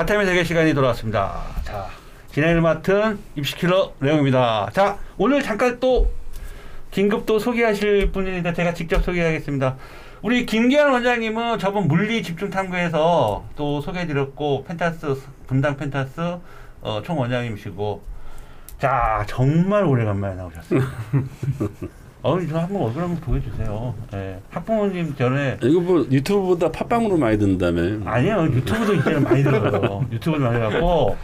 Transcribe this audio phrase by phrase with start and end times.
[0.00, 1.42] 파타임의 세계 시간이 돌아왔습니다.
[1.62, 1.86] 자,
[2.32, 4.70] 진행을 맡은 입시킬러 레옹입니다.
[4.72, 6.10] 자, 오늘 잠깐 또
[6.90, 9.76] 긴급 또 소개하실 분인데 제가 직접 소개하겠습니다.
[10.22, 16.38] 우리 김기환 원장님은 저번 물리 집중 탐구에서 또 소개해드렸고 펜타스 분당 펜타스
[16.80, 18.02] 어, 총 원장님이시고
[18.78, 20.80] 자 정말 오래간만에 나오셨어요.
[22.22, 23.94] 어, 저 한번 얼굴 한번 보여주세요.
[24.14, 24.38] 예.
[24.50, 27.80] 학부모님 전에 이거 뭐 유튜브보다 팟빵으로 많이 듣는다며.
[28.10, 30.04] 아니요 유튜브도 이제는 많이 들어요.
[30.12, 31.16] 유튜브도 많이 갖고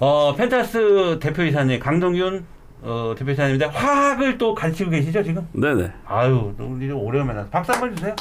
[0.00, 2.44] 어 펜타스 대표이사님 강동균
[2.82, 5.46] 어, 대표이사님인데 화학을 또 가르치고 계시죠 지금?
[5.52, 5.90] 네네.
[6.06, 8.16] 아유 우리 오래간만에 나와서 박수 한번 주세요.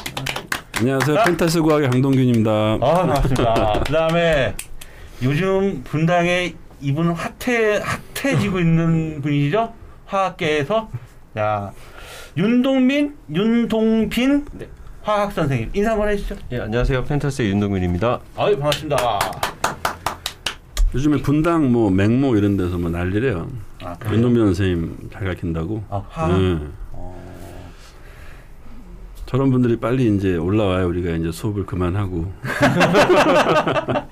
[0.80, 1.20] 안녕하세요.
[1.20, 1.24] 아.
[1.24, 2.52] 펜타스 과학의 강동균입니다.
[2.52, 3.80] 아 반갑습니다.
[3.88, 4.54] 그다음에
[5.24, 7.80] 요즘 분당에 이분 핫해
[8.22, 9.74] 핫해지고 있는 분이죠
[10.06, 10.90] 화학계에서
[11.34, 11.72] 자
[12.38, 14.68] 윤동민 윤동빈 네.
[15.02, 16.36] 화학 선생님 인사 한번 해주시죠.
[16.52, 17.04] 예, 안녕하세요.
[17.04, 18.20] 펜타스의 윤동균입니다.
[18.38, 18.98] 아유 반갑습니다.
[20.94, 23.50] 요즘에 분당 뭐 맹모 이런 데서 뭐 난리래요.
[23.84, 23.98] 아?
[24.12, 25.84] 윤동민 선생님 잘 가르친다고.
[25.90, 26.40] 아, 화학?
[26.40, 26.60] 네.
[26.92, 27.20] 어,
[29.26, 34.08] 저런 분들이 빨리 이제 올라와야 우리가 이제 수업을 그만하고 아,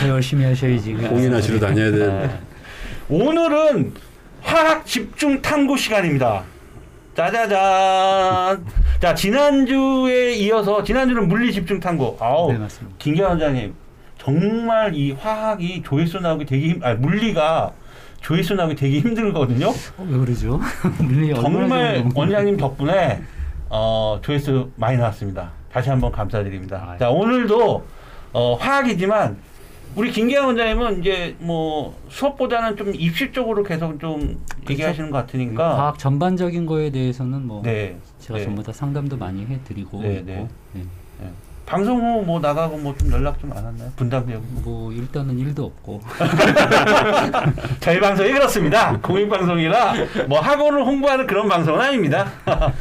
[0.00, 0.96] 더 열심히 하셔야지.
[1.40, 1.98] 지러 다녀야 네.
[1.98, 2.40] 돼.
[3.08, 3.94] 오늘은
[4.46, 6.44] 화학 집중 탐구 시간입니다.
[7.16, 8.64] 짜자잔.
[9.00, 12.16] 자, 지난주에 이어서 지난주는 물리 집중 탐구.
[12.20, 12.96] 아우, 네, 맞습니다.
[12.98, 13.74] 김기환 원장님.
[14.18, 17.72] 정말 이 화학이 조회수 나오기 되게 힘, 아 물리가
[18.20, 19.68] 조회수 나오기 되게 힘들거든요.
[19.68, 20.60] 어, 왜 그러죠?
[20.98, 23.22] 물리 정말 원장님 덕분에
[23.68, 25.50] 어, 조회수 많이 나왔습니다.
[25.72, 26.86] 다시 한번 감사드립니다.
[26.90, 26.98] 아유.
[26.98, 27.84] 자, 오늘도
[28.32, 29.36] 어, 화학이지만
[29.96, 34.38] 우리 김기환 원장님은 이제 뭐 수업보다는 좀 입시 쪽으로 계속 좀
[34.68, 37.96] 얘기하시는 것 같으니까 과학 전반적인 거에 대해서는 뭐 네.
[38.20, 38.44] 제가 네.
[38.44, 40.48] 전부 다 상담도 많이 해드리고 네, 있고 네.
[40.74, 40.84] 네.
[41.64, 43.90] 방송 후 뭐 나가고 뭐 좀 연락 좀 안 왔나요?
[43.96, 44.40] 분당 지역.
[44.62, 46.00] 뭐 일단은 일도 없고
[47.80, 48.98] 저희 방송이 그렇습니다.
[49.00, 49.94] 공익 방송이라
[50.28, 52.30] 뭐 학원을 홍보하는 그런 방송은 아닙니다.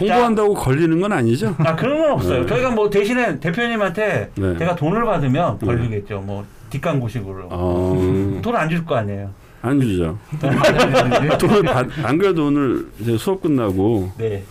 [0.00, 1.54] 홍보한다고 걸리는 건 아니죠?
[1.58, 2.40] 아 그런 건 없어요.
[2.40, 2.46] 네.
[2.46, 4.56] 저희가 뭐 대신에 대표님한테 네.
[4.58, 5.66] 제가 돈을 받으면 네.
[5.66, 6.20] 걸리겠죠.
[6.22, 6.44] 뭐
[6.80, 7.48] 뒷광고식으로.
[7.50, 9.30] 어, 돈안 줄 거 아니에요.
[9.62, 10.18] 안 주죠.
[11.40, 14.44] 돈을 받, 안 그래도 오늘 이제 수업 끝나고 네.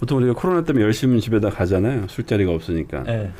[0.00, 2.06] 보통 우리가 코로나 때문에 열심히 집에다 가잖아요.
[2.08, 3.02] 술자리가 없으니까.
[3.04, 3.30] 네.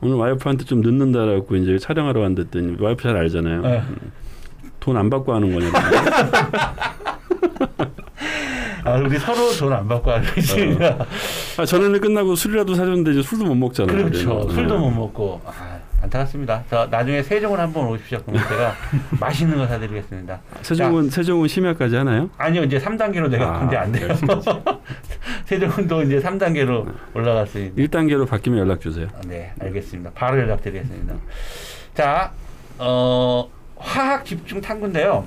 [0.00, 3.62] 오늘 와이프한테 좀 늦는다라고 이제 촬영하러 왔더니 와이프 잘 알잖아요.
[3.62, 3.82] 네.
[4.80, 5.76] 돈안 받고 하는 거냐고.
[8.86, 11.06] 아 우리 서로 돈 안 받고 하고 있습니다.
[11.58, 13.96] 아, 전에는 끝나고 술이라도 사줬는데 이제 술도 못 먹잖아요.
[13.96, 14.34] 그렇죠.
[14.36, 14.54] 우리는.
[14.54, 14.80] 술도 네.
[14.80, 16.64] 못 먹고 아, 안타깝습니다.
[16.68, 18.20] 저 나중에 세종을 한번 오십시오.
[18.24, 18.74] 그러면 제가
[19.20, 20.40] 맛있는 거 사드리겠습니다.
[20.62, 22.30] 세종은 세종은 심야까지 하나요?
[22.36, 24.08] 아니요 이제 3단계로 내가 아, 근데 안 돼요.
[25.46, 27.74] 세종도 이제 3단계로 올라갔으니까.
[27.76, 29.08] 1단계로 바뀌면 연락 주세요.
[29.14, 30.10] 아, 네, 알겠습니다.
[30.14, 31.14] 바로 연락드리겠습니다.
[31.94, 32.32] 자,
[32.78, 35.26] 어, 화학 집중 탐구인데요.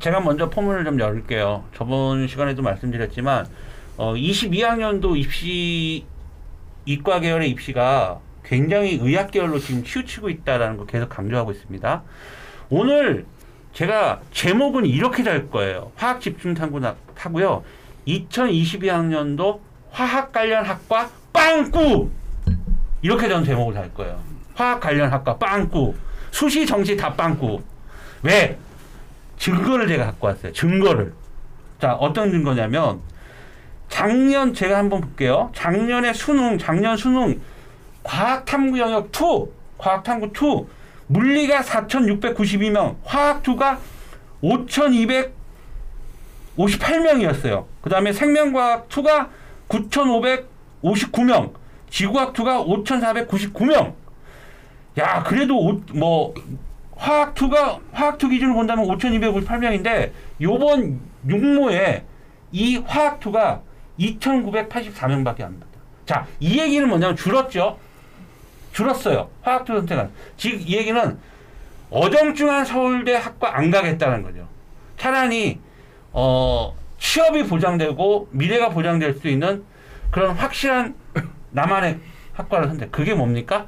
[0.00, 1.64] 제가 먼저 포문을 좀 열게요.
[1.74, 3.46] 저번 시간에도 말씀드렸지만,
[3.96, 6.04] 어, 22학년도 입시,
[6.84, 12.02] 이과 계열의 입시가 굉장히 의학 계열로 지금 치우치고 있다라는 거 계속 강조하고 있습니다.
[12.70, 13.26] 오늘
[13.72, 15.92] 제가 제목은 이렇게 달 거예요.
[15.96, 16.80] 화학 집중 탐구
[17.14, 17.64] 하고요.
[18.06, 22.08] 2022학년도 화학 관련 학과 빵꾸!
[23.02, 24.20] 이렇게 저는 제목을 달 거예요.
[24.54, 25.94] 화학 관련 학과 빵꾸.
[26.30, 27.60] 수시 정시 다 빵꾸.
[28.22, 28.58] 왜?
[29.38, 30.52] 증거를 제가 갖고 왔어요.
[30.52, 31.12] 증거를.
[31.80, 33.00] 자, 어떤 증거냐면
[33.88, 35.50] 작년 제가 한번 볼게요.
[35.54, 37.40] 작년에 수능, 작년 수능
[38.06, 39.18] 과학탐구 영역 2,
[39.78, 40.30] 과학탐구 2
[41.08, 43.78] 물리가 4,692명, 화학 2가
[46.56, 47.64] 5,258명이었어요.
[47.80, 49.28] 그 다음에 생명과학 2가
[49.68, 51.52] 9,559명,
[51.90, 53.94] 지구학 2가 5,499명.
[54.98, 56.32] 야, 그래도 오, 뭐
[56.96, 62.04] 화학 2가 화학 2 기준으로 본다면 5,258명인데 요번 육모에
[62.52, 63.62] 이 화학 2가
[63.98, 65.66] 2,984명밖에 안 됩니다.
[66.06, 67.78] 자, 이 얘기는 뭐냐면 줄었죠.
[68.76, 69.30] 줄었어요.
[69.40, 70.10] 화학 2 선택은.
[70.36, 71.18] 즉, 이 얘기는
[71.90, 74.46] 어정쩡한 서울대 학과 안 가겠다는 거죠.
[74.98, 75.58] 차라리
[76.12, 79.64] 어, 취업이 보장되고 미래가 보장될 수 있는
[80.10, 80.94] 그런 확실한
[81.52, 82.00] 나만의
[82.34, 82.92] 학과를 선택.
[82.92, 83.66] 그게 뭡니까?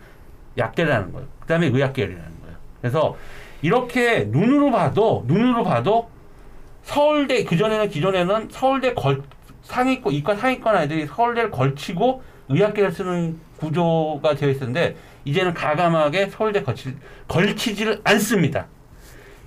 [0.59, 1.27] 약대라는 거예요.
[1.41, 2.57] 그 다음에 의학계열이라는 거예요.
[2.83, 3.17] 그래서
[3.63, 6.11] 이렇게 눈으로 봐도, 눈으로 봐도
[6.83, 9.23] 서울대, 그전에는, 기존에는 서울대 걸,
[9.63, 16.97] 상위권, 이과 상위권 아이들이 서울대를 걸치고 의학계를 쓰는 구조가 되어 있었는데, 이제는 가감하게 서울대 걸치,
[17.29, 18.67] 걸치지를 않습니다.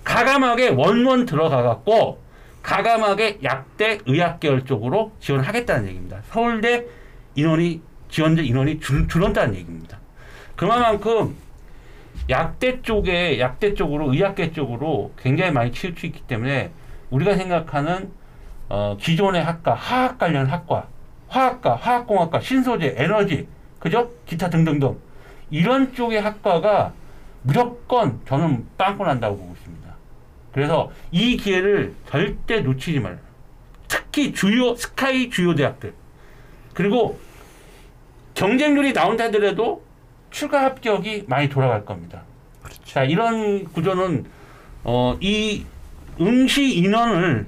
[0.03, 2.19] 가감하게 원원 들어가갖고,
[2.61, 6.21] 가감하게 약대 의학계열 쪽으로 지원하겠다는 얘기입니다.
[6.29, 6.85] 서울대
[7.35, 9.99] 인원이, 지원자 인원이 줄, 줄었다는 얘기입니다.
[10.55, 11.35] 그만큼
[12.29, 16.71] 약대 쪽에 약대 쪽으로 의학계 쪽으로 굉장히 많이 치우쳐 있기 때문에
[17.09, 18.11] 우리가 생각하는
[18.69, 20.87] 어, 기존의 학과 화학 관련 학과
[21.27, 23.47] 화학과 화학공학과 신소재 에너지
[23.81, 24.97] 그죠 기타 등등등
[25.49, 26.93] 이런 쪽의 학과가
[27.41, 29.91] 무조건 저는 빵꾸 난다고 보고 있습니다.
[30.53, 33.19] 그래서 이 기회를 절대 놓치지 말아요.
[33.87, 35.93] 특히 주요 스카이 주요 대학들
[36.73, 37.19] 그리고
[38.35, 39.83] 경쟁률이 나온다 하더라도
[40.29, 42.23] 추가 합격이 많이 돌아갈 겁니다.
[42.85, 44.25] 자 이런 구조는
[44.83, 45.65] 어, 이
[46.19, 47.47] 응시 인원을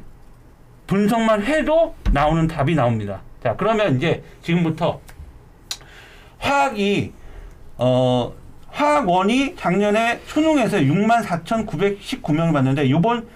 [0.88, 3.22] 분석만 해도 나오는 답이 나옵니다.
[3.42, 5.00] 자 그러면 이제 지금부터
[6.44, 7.14] 화학이
[7.78, 8.34] 어
[8.68, 13.28] 화학원이 작년에 수능에서 6만 4,919명을 받는데 이번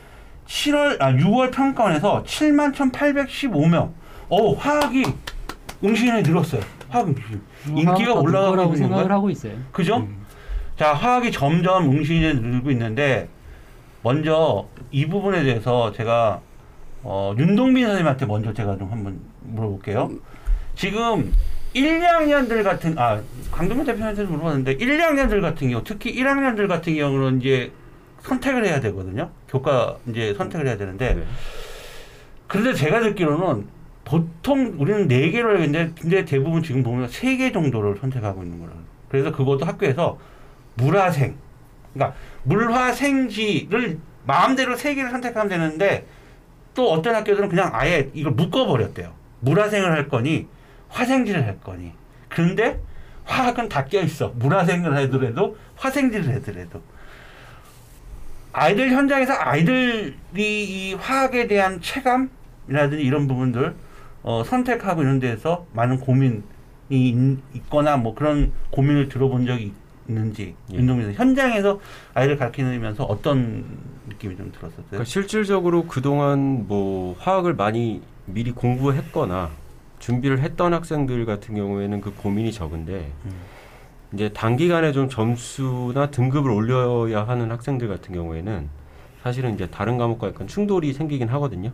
[0.46, 3.92] 7월 아 6월 평가원에서 7만 1,815명.
[4.30, 5.06] 어 화학이
[5.84, 6.62] 응시인이 늘었어요.
[6.90, 7.22] 화학 응시.
[7.68, 9.18] 인기가 올라가고 있는 생각을 건가요?
[9.18, 9.54] 하고 있어요.
[9.72, 9.98] 그죠?
[9.98, 10.26] 음.
[10.78, 13.30] 자, 화학이 점점 응시인이 늘고 있는데
[14.04, 16.42] 먼저 이 부분에 대해서 제가
[17.04, 20.12] 어, 윤동빈 선생님한테 먼저 제가 좀 한번 물어볼게요.
[20.76, 21.34] 지금
[21.78, 23.22] 1, 2학년들 같은 아
[23.52, 27.72] 강동민 대표한테도 물어봤는데 1, 2학년들 같은 경우 특히 1학년들 같은 경우는 이제
[28.22, 29.30] 선택을 해야 되거든요.
[29.48, 31.24] 교과 이제 선택을 해야 되는데 네.
[32.48, 33.68] 그런데 제가 듣기로는
[34.06, 38.80] 보통 우리는 네 개를 알겠는데 근데 대부분 지금 보면 세개 정도를 선택하고 있는 거라고.
[39.10, 40.18] 그래서 그것도 학교에서
[40.76, 41.36] 물화생,
[41.94, 46.08] 그러니까 물화생지를 마음대로 세 개를 선택하면 되는데
[46.74, 49.14] 또 어떤 학교들은 그냥 아예 이걸 묶어버렸대요.
[49.42, 50.48] 물화생을 할 거니
[50.90, 51.92] 화생지를 할 거니.
[52.30, 52.80] 그런데
[53.26, 54.30] 화학은 다 껴 있어.
[54.36, 56.82] 물화생을 하더라도 화생지를 하더라도.
[58.54, 63.76] 아이들 현장에서 아이들이 이 화학에 대한 체감이라든지 이런 부분들
[64.24, 66.42] 어, 선택하고 이런 데서 많은 고민이
[66.90, 69.74] 있, 있거나 뭐 그런 고민을 들어본 적이
[70.10, 70.78] 있는지 예.
[70.78, 71.80] 윤동민 현장에서
[72.14, 73.64] 아이를 가르치면서 어떤
[74.08, 74.86] 느낌이 좀 들었었어요?
[74.90, 79.52] 그러니까 실질적으로 그동안 뭐 화학을 많이 미리 공부했거나
[80.00, 83.32] 준비를 했던 학생들 같은 경우에는 그 고민이 적은데 음.
[84.14, 88.70] 이제 단기간에 좀 점수나 등급을 올려야 하는 학생들 같은 경우에는
[89.24, 91.72] 사실은 이제 다른 과목과 약간 충돌이 생기긴 하거든요.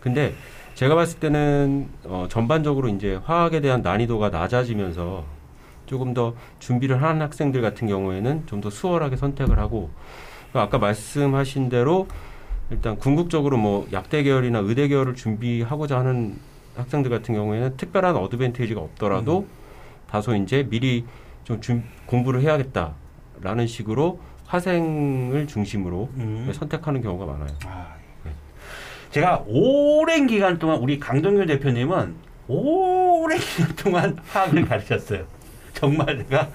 [0.00, 0.34] 근데
[0.74, 5.24] 제가 봤을 때는 어, 전반적으로 이제 화학에 대한 난이도가 낮아지면서
[5.86, 9.90] 조금 더 준비를 하는 학생들 같은 경우에는 좀 더 수월하게 선택을 하고
[10.50, 12.06] 그러니까 아까 말씀하신 대로
[12.70, 16.36] 일단 궁극적으로 뭐 약대 계열이나 의대 계열을 준비하고자 하는
[16.76, 19.46] 학생들 같은 경우에는 특별한 어드밴티지가 없더라도
[20.10, 21.04] 다소 이제 미리
[21.44, 26.50] 좀 준- 공부를 해야겠다라는 식으로 화생을 중심으로 음.
[26.54, 27.48] 선택하는 경우가 많아요.
[27.64, 27.94] 아,
[28.26, 28.30] 예.
[29.10, 32.14] 제가 오랜 기간 동안 우리 강동규 대표님은
[32.48, 35.24] 오랜 기간 동안 화학을 가르쳤어요.
[35.74, 36.50] 정말 내가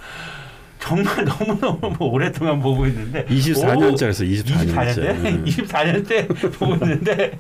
[0.79, 5.45] 정말 너무너무 오랫동안 보고 있는데 24년째에서 24년째.
[5.45, 5.45] 24년째?
[5.45, 7.38] 24년째 보고 있는데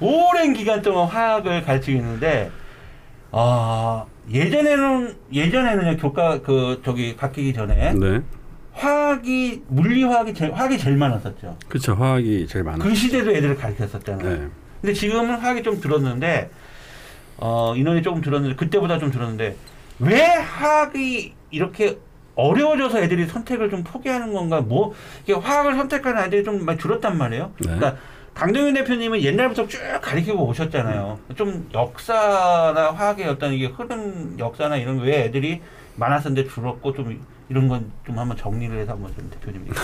[0.00, 2.50] 오랜 기간 동안 화학을 가르치고 있는데
[3.32, 8.20] 아 예전에는 예전에는 교과 그 저기 바뀌기 전에 네.
[8.72, 11.56] 화학이 물리화학이 제일 화학이 제일 많았었죠.
[11.68, 11.94] 그렇죠.
[11.94, 12.82] 화학이 제일 많아요.
[12.88, 14.28] 그 시대도 애들을 가르쳤었잖아요.
[14.38, 14.48] 네.
[14.82, 16.50] 근데 지금은 화학이 좀 줄었는데
[17.38, 19.56] 어, 인원이 조금 줄었는데 그때보다 좀 줄었는데
[20.00, 21.98] 왜 화학이 이렇게
[22.36, 24.60] 어려워져서 애들이 선택을 좀 포기하는 건가?
[24.60, 27.50] 뭐 이게 화학을 선택하는 아이들이 좀 많이 줄었단 말이에요.
[27.60, 27.74] 네.
[27.74, 27.96] 그러니까
[28.34, 31.18] 강동윤 대표님은 옛날부터 쭉 가르치고 오셨잖아요.
[31.34, 35.62] 좀 역사나 화학의 어떤 이게 흐른 역사나 이런 왜 애들이
[35.96, 39.66] 많았었는데 줄었고 좀 이런 건 좀 한번 정리를 해서 한번 좀 대표님.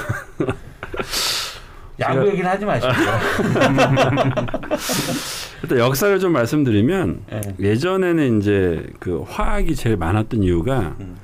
[2.00, 2.92] 야구 얘기는 하지 마시고.
[5.62, 7.40] 일단 역사를 좀 말씀드리면 예.
[7.61, 11.16] 예전에는 이제 그 화학이 제일 많았던 이유가 음.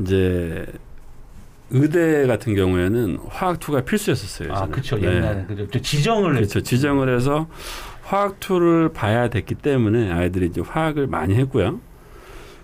[0.00, 0.66] 이제
[1.70, 4.52] 의대 같은 경우에는 화학 투가 필수였었어요.
[4.52, 4.70] 아, 예전에.
[4.70, 4.96] 그쵸.
[4.98, 5.06] 네.
[5.16, 5.44] 옛날에.
[5.46, 5.66] 그죠.
[5.70, 6.60] 저 지정을 그렇죠.
[6.60, 7.48] 지정을 해서
[8.02, 11.80] 화학 투를 봐야 됐기 때문에 아이들이 이제 화학을 많이 했고요.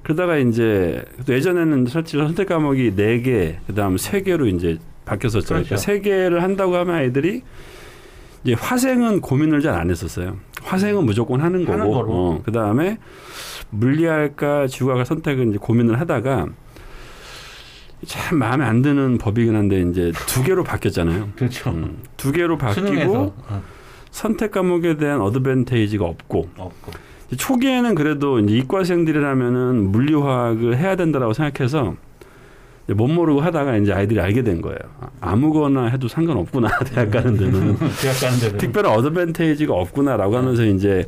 [0.05, 5.47] 그러다가 이제 또 예전에는 실제 선택 과목이 네 개, 그다음 세 개로 이제 바뀌었었죠.
[5.47, 5.83] 그러니까 그렇죠.
[5.83, 7.43] 세 개를 한다고 하면 아이들이
[8.45, 10.37] 이제 화생은 고민을 잘 안 했었어요.
[10.62, 12.12] 화생은 무조건 하는 하는 거고.
[12.12, 12.99] 어, 그 다음에
[13.71, 16.47] 물리할까 지구학을 선택을 이제 고민을 하다가
[18.06, 21.30] 참 마음에 안 드는 법이긴 한데 이제 두 개로 바뀌었잖아요.
[21.37, 21.71] 그렇죠.
[21.71, 23.62] 음, 두 개로 바뀌고 어,
[24.11, 26.92] 선택 과목에 대한 어드밴테이지가 없고 없고.
[27.37, 31.94] 초기에는 그래도 이제 이과생들이라면은 물리화학을 해야 된다라고 생각해서
[32.88, 34.76] 못 모르고 하다가 이제 아이들이 알게 된 거예요.
[35.00, 38.59] 아, 아무거나 해도 상관없구나 대학 가는 데는 대학 가는 데는.
[38.59, 41.06] 특별한 어드밴테이지가 없구나라고 하면서 이제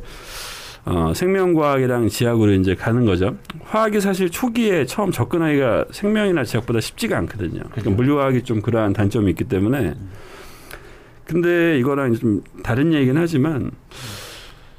[0.85, 3.35] 어, 생명과학이랑 지학으로 이제 가는 거죠.
[3.63, 7.61] 화학이 사실 초기에 처음 접근하기가 생명이나 지학보다 쉽지가 않거든요.
[7.63, 7.69] 그죠.
[7.71, 9.95] 그러니까 물리화학이 좀 그러한 단점이 있기 때문에.
[11.25, 13.71] 근데 이거랑 좀 다른 얘기긴 하지만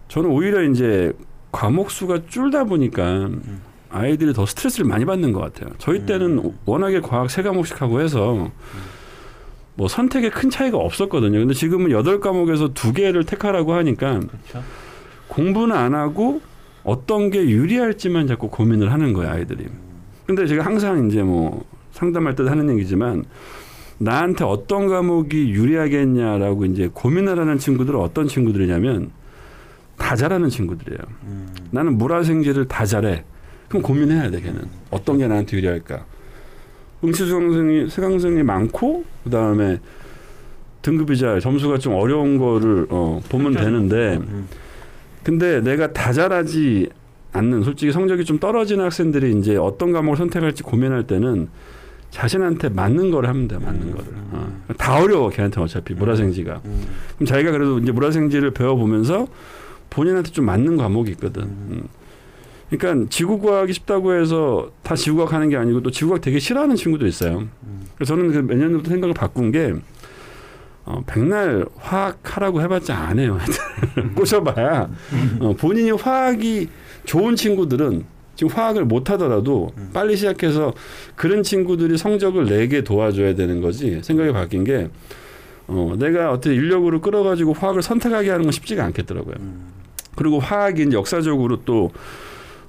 [0.07, 1.13] 저는 오히려 이제
[1.51, 3.29] 과목 수가 줄다 보니까
[3.91, 5.75] 아이들이 더 스트레스를 많이 받는 것 같아요.
[5.79, 8.53] 저희 때는 워낙에 과학 세 과목씩 하고 해서
[9.75, 11.39] 뭐 선택에 큰 차이가 없었거든요.
[11.41, 14.63] 근데 지금은 여덟 과목에서 두 개를 택하라고 하니까 그렇죠.
[15.29, 16.41] 공부는 안 하고
[16.85, 19.67] 어떤 게 유리할지만 자꾸 고민을 하는 거예요, 아이들이.
[20.27, 23.25] 근데 제가 항상 이제 뭐 상담할 때도 하는 얘기지만
[23.99, 29.11] 나한테 어떤 과목이 유리하겠냐라고 이제 고민을 하는 친구들은 어떤 친구들이냐면
[29.97, 30.99] 다 잘하는 친구들이에요.
[31.25, 31.49] 음.
[31.71, 33.25] 나는 물화생지를 다 잘해.
[33.69, 34.61] 그럼 고민해야 돼, 걔는.
[34.91, 36.05] 어떤 게 나한테 유리할까?
[37.03, 39.81] 응시 수강생이, 수강생이 많고, 그 다음에
[40.83, 43.65] 등급이 잘, 점수가 좀 어려운 거를, 어, 보면 그렇죠.
[43.65, 44.47] 되는데, 음.
[45.27, 46.89] 근데 내가 다 잘하지
[47.33, 51.49] 않는, 솔직히 성적이 좀 떨어지는 학생들이 이제 어떤 과목을 선택할지 고민할 때는
[52.11, 53.91] 자신한테 맞는 거를 하면 돼, 맞는 음.
[53.91, 54.07] 거를.
[54.31, 54.53] 어.
[54.79, 56.61] 다 어려워, 걔한테 어차피, 물화생지가.
[56.65, 56.85] 음.
[57.17, 59.27] 그럼 자기가 그래도 이제 물화생지를 배워보면서
[59.91, 61.43] 본인한테 좀 맞는 과목이 있거든.
[61.43, 61.83] 음.
[62.71, 67.49] 그러니까 지구과학이 쉽다고 해서 다 지구과학 하는 게 아니고 또 지구과학 되게 싫어하는 친구도 있어요.
[67.97, 69.75] 그래서 저는 그 몇 년 전부터 생각을 바꾼 게
[70.87, 73.39] 어, 백날 화학 하라고 해봤자 안 해요.
[74.17, 74.89] 꼬셔봐야
[75.41, 76.69] 어, 본인이 화학이
[77.05, 78.05] 좋은 친구들은
[78.37, 80.73] 지금 화학을 못 하더라도 빨리 시작해서
[81.15, 84.89] 그런 친구들이 성적을 내게 도와줘야 되는 거지 생각이 바뀐 게
[85.67, 89.35] 어, 내가 어떻게 인력으로 끌어가지고 화학을 선택하게 하는 건 쉽지가 않겠더라고요.
[90.15, 91.91] 그리고 화학이 이제 역사적으로 또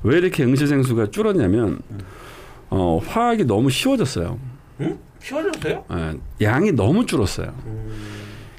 [0.04, 1.80] 왜 이렇게 응시생수가 줄었냐면
[2.70, 4.40] 어, 화학이 너무 쉬워졌어요.
[4.82, 4.98] 음?
[5.20, 5.84] 쉬워졌어요?
[5.92, 7.54] 예, 양이 너무 줄었어요.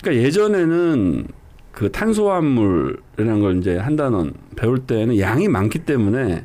[0.00, 1.26] 그러니까 예전에는
[1.72, 6.44] 그 탄소화물이라는 걸 이제 한다는 배울 때는 양이 많기 때문에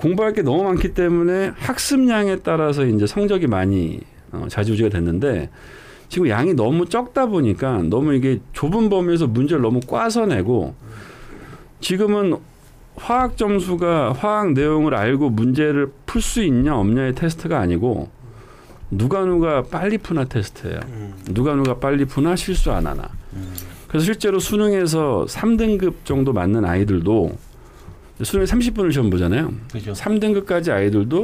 [0.00, 4.00] 공부할 게 너무 많기 때문에 학습량에 따라서 이제 성적이 많이
[4.32, 5.50] 어, 좌지우지가 됐는데
[6.08, 10.74] 지금 양이 너무 적다 보니까 너무 이게 좁은 범위에서 문제를 너무 꽈서 내고
[11.80, 12.36] 지금은
[12.96, 18.08] 화학 점수가 화학 내용을 알고 문제를 풀 수 있냐 없냐의 테스트가 아니고
[18.90, 20.80] 누가 누가 빨리 푸나 테스트예요.
[20.88, 21.14] 음.
[21.30, 23.08] 누가 누가 빨리 푸나 실수 안 하나.
[23.88, 27.36] 그래서 실제로 수능에서 3등급 정도 맞는 아이들도
[28.22, 29.52] 수능에 30분을 시험 보잖아요.
[29.72, 29.92] 그죠.
[29.92, 31.22] 3등급까지 아이들도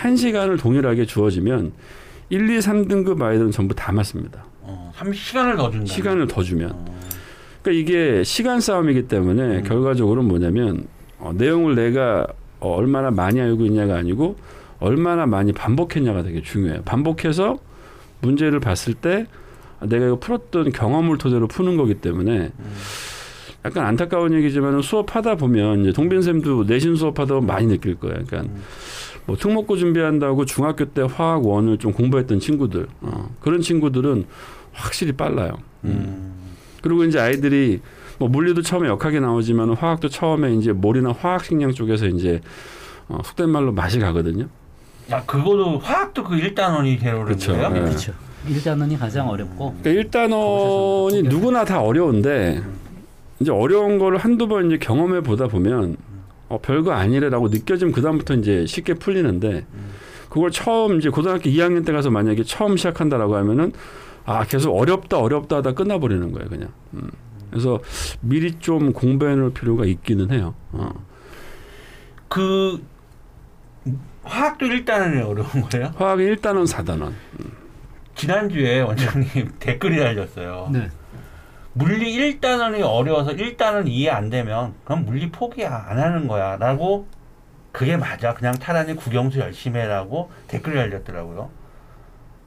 [0.00, 1.72] 1시간을 동일하게 주어지면
[2.30, 4.44] 1, 2, 3등급 아이들은 전부 다 맞습니다.
[4.62, 5.86] 어, 3 시간을 더 준다.
[5.86, 6.70] 시간을 더 주면.
[6.72, 7.00] 어.
[7.62, 9.62] 그러니까 이게 시간 싸움이기 때문에 음.
[9.64, 10.86] 결과적으로 뭐냐면
[11.18, 12.26] 어, 내용을 내가
[12.60, 14.36] 어, 얼마나 많이 알고 있냐가 아니고
[14.82, 16.82] 얼마나 많이 반복했냐가 되게 중요해요.
[16.82, 17.58] 반복해서
[18.20, 19.26] 문제를 봤을 때
[19.80, 22.50] 내가 이거 풀었던 경험을 토대로 푸는 거기 때문에
[23.64, 28.22] 약간 안타까운 얘기지만 수업하다 보면 이제 동빈 쌤도 내신 수업하다 보면 많이 느낄 거예요.
[28.26, 28.52] 그러니까
[29.24, 34.24] 뭐 특목고 준비한다고 중학교 때 화학 원을 좀 공부했던 친구들 어, 그런 친구들은
[34.72, 35.52] 확실히 빨라요.
[35.84, 35.90] 음.
[35.90, 36.32] 음.
[36.82, 37.80] 그리고 이제 아이들이
[38.18, 42.40] 뭐 물리도 처음에 역학이 나오지만 화학도 처음에 이제 몰이나 화학 식량 쪽에서 이제
[43.08, 44.48] 어, 속된 말로 맛이 가거든요.
[45.12, 47.52] 야, 그거도 화학도 그 1단원이 되는 그쵸.
[47.52, 47.68] 거예요?
[47.68, 47.80] 네.
[47.80, 48.12] 그렇죠.
[48.48, 52.60] 일단은이 가장 어렵고 그러니까 일단원이 누구나 다 어려운데
[53.38, 55.96] 이제 어려운 거를 한두 번 이제 경험해 보다 보면
[56.48, 59.64] 어, 별거 아니래라고 느껴지면 그 다음부터 이제 쉽게 풀리는데
[60.28, 63.72] 그걸 처음 이제 고등학교 2학년 때 가서 만약에 처음 시작한다라고 하면은
[64.24, 66.68] 아 계속 어렵다 어렵다 하다 끝나버리는 거예요 그냥.
[66.94, 67.10] 음.
[67.50, 67.80] 그래서
[68.22, 70.54] 미리 좀 공부해 놓을 필요가 있기는 해요.
[70.72, 70.90] 어.
[72.28, 72.82] 그
[74.24, 75.92] 화학도 1단원이 어려운 거예요?
[75.96, 77.12] 화학은 1단원 4단원.
[78.14, 80.68] 지난주에 원장님 댓글이 달렸어요.
[80.72, 80.88] 네.
[81.74, 87.06] 물리 1단원이 어려워서 1단원 이해 안 되면 그럼 물리 포기 안 하는 거야 라고
[87.72, 91.48] 그게 맞아 그냥 차라리 국영수 열심히 해라고 댓글이 달렸더라고요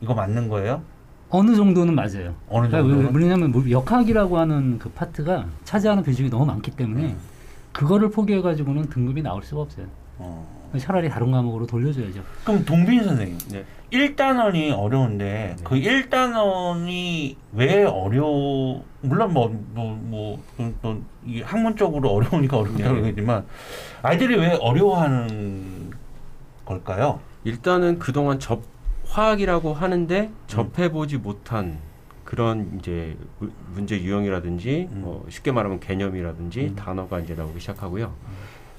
[0.02, 0.84] 이거 맞는 거예요?
[1.32, 2.36] 어느 정도는 맞아요.
[2.48, 3.16] 어느 그러니까 정도는?
[3.16, 7.18] 왜- 왜냐하면 뭐 역학이라고 하는 그 파트가 차지하는 비중이 너무 많기 때문에 음.
[7.74, 9.88] 그거를 포기해가지고는 등급이 나올 수가 없어요.
[10.20, 10.55] 어.
[10.78, 12.22] 차라리 다른 과목으로 돌려줘야죠.
[12.44, 13.66] 그럼 동빈 선생님 네.
[13.92, 22.90] 1단원이 어려운데 그 1단원이 왜 어려워 물론 뭐뭐뭐이 학문적으로 어려우니까 어렵다고 네.
[23.02, 23.46] 그러겠지만
[24.02, 25.92] 아이들이 왜 어려워하는
[26.66, 27.20] 걸까요?
[27.44, 28.62] 일단은 그동안 접
[29.08, 31.78] 화학이라고 하는데 접해 보지 못한
[32.24, 35.04] 그런 이제 무- 문제 유형이라든지 음.
[35.06, 36.76] 어, 쉽게 말하면 개념이라든지 음.
[36.76, 38.12] 단어가 이제 나오기 시작하고요.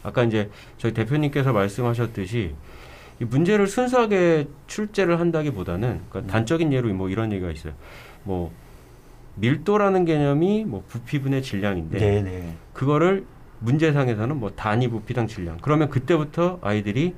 [0.06, 2.54] 아까 이제 저희 대표님께서 말씀하셨듯이
[3.20, 6.26] 이 문제를 순수하게 출제를 한다기보다는 그러니까 음.
[6.28, 7.72] 단적인 예로 뭐 이런 얘기가 있어요.
[8.22, 8.52] 뭐
[9.34, 12.54] 밀도라는 개념이 뭐 부피분의 질량인데 네네.
[12.72, 13.24] 그거를
[13.58, 15.58] 문제상에서는 뭐 단위 부피당 질량.
[15.60, 17.14] 그러면 그때부터 아이들이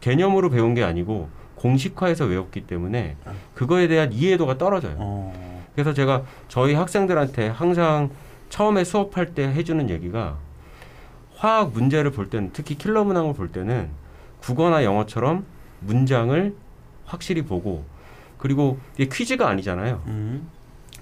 [0.00, 3.16] 개념으로 배운 게 아니고 공식화해서 외웠기 때문에
[3.54, 4.96] 그거에 대한 이해도가 떨어져요.
[4.98, 5.62] 어.
[5.74, 8.10] 그래서 제가 저희 학생들한테 항상
[8.48, 10.38] 처음에 수업할 때 해주는 얘기가
[11.42, 13.88] 화학 문제를 볼 때는 특히 킬러 문항을 볼 때는
[14.40, 15.44] 국어나 영어처럼
[15.80, 16.54] 문장을
[17.04, 17.84] 확실히 보고
[18.38, 20.04] 그리고 이게 퀴즈가 아니잖아요.
[20.06, 20.48] 음.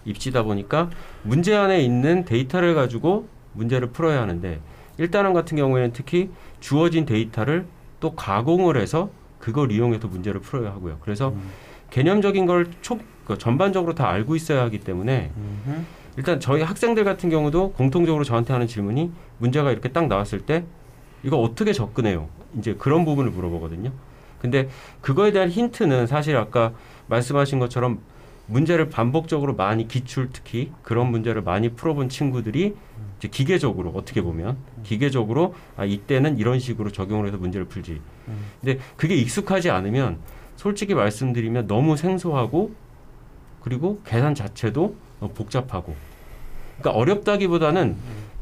[0.07, 0.89] 입시다 보니까
[1.25, 4.61] 문제 안에 있는 데이터를 가지고 문제를 풀어야 하는데
[4.97, 7.67] 일단은 같은 경우에는 특히 주어진 데이터를
[8.01, 11.01] 또 가공을 해서 그걸 이용해서 문제를 풀어야 하고요.
[11.03, 11.51] 그래서 음.
[11.91, 15.85] 개념적인 걸 초, 그 전반적으로 다 알고 있어야 하기 때문에 음흠.
[16.21, 20.65] 일단 저희 학생들 같은 경우도 공통적으로 저한테 하는 질문이 문제가 이렇게 딱 나왔을 때
[21.23, 22.29] 이거 어떻게 접근해요?
[22.59, 23.91] 이제 그런 부분을 물어보거든요.
[24.39, 24.69] 근데
[25.01, 26.75] 그거에 대한 힌트는 사실 아까
[27.07, 28.01] 말씀하신 것처럼
[28.45, 32.77] 문제를 반복적으로 많이 기출 특히 그런 문제를 많이 풀어본 친구들이
[33.17, 37.99] 이제 기계적으로 어떻게 보면 기계적으로 아 이때는 이런 식으로 적용을 해서 문제를 풀지.
[38.29, 38.45] 음.
[38.61, 40.19] 근데 그게 익숙하지 않으면
[40.57, 42.75] 솔직히 말씀드리면 너무 생소하고
[43.63, 46.10] 그리고 계산 자체도 너무 복잡하고
[46.81, 47.97] 그러니까 어렵다기보다는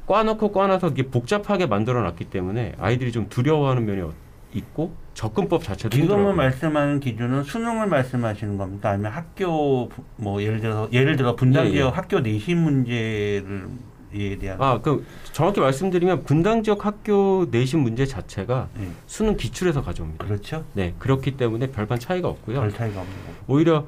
[0.07, 4.13] 꽈놓고 꽈놔서 이게 복잡하게 만들어 놨기 때문에 아이들이 좀 두려워하는 면이 어-
[4.55, 6.35] 있고 접근법 자체도 지금은 힘들어요.
[6.35, 8.91] 말씀하는 기준은 수능을 말씀하시는 겁니까?
[8.91, 11.73] 아니면 학교 부- 뭐 예를 들어서 예를 들어 분당 예, 예.
[11.75, 13.69] 지역 학교 내신 문제를
[14.15, 18.89] 에 대한 아, 그 정확히 말씀드리면 분당 지역 학교 내신 문제 자체가 예.
[19.07, 20.25] 수능 기출에서 가져옵니다.
[20.25, 20.65] 그렇죠.
[20.73, 22.59] 네, 그렇기 때문에 별반 차이가 없고요.
[22.61, 23.35] 별 차이가 없는 거고.
[23.53, 23.85] 오히려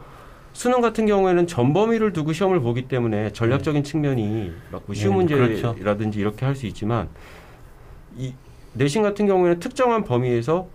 [0.60, 5.68] 수능 같은 경우에는 전범위를 두고 시험을 보기 때문에 전략적인 측면이 막뭐 쉬운 네, 그렇죠.
[5.68, 7.08] 문제라든지 이렇게 할 수 있지만
[8.18, 8.34] 이
[8.74, 10.66] 내신 같은 경우에는 특정한 범위에서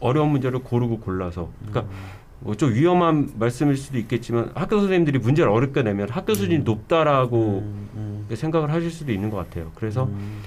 [0.00, 1.96] 어려운 문제를 고르고 골라서 그러니까 음.
[2.40, 7.88] 뭐좀 위험한 말씀일 수도 있겠지만 학교 선생님들이 문제를 어렵게 내면 학교 수준이 높다라고 음,
[8.30, 9.72] 음, 생각을 하실 수도 있는 것 같아요.
[9.74, 10.40] 그래서 음,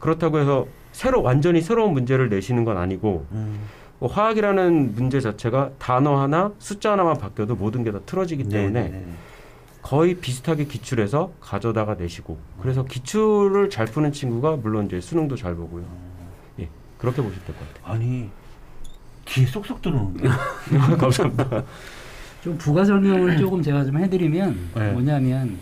[0.00, 3.60] 그렇다고 해서 새로 완전히 새로운 문제를 내시는 건 아니고 음.
[3.60, 8.88] 뭐 화학이라는 문제 자체가 단어 하나 숫자 하나만 바뀌어도 모든 게 다 틀어지기 때문에 네,
[8.90, 9.12] 네, 네.
[9.82, 15.84] 거의 비슷하게 기출해서 가져다가 내시고 그래서 기출을 잘 푸는 친구가 물론 이제 수능도 잘 보고요.
[16.60, 17.94] 예 그렇게 보시면 될 것 같아요.
[17.94, 18.28] 아니
[19.26, 20.28] 귀에 쏙쏙 들어오는데.
[20.98, 21.62] 감사합니다.
[22.42, 24.92] 좀 부가 설명을 조금 제가 좀 해드리면 네.
[24.92, 25.56] 뭐냐면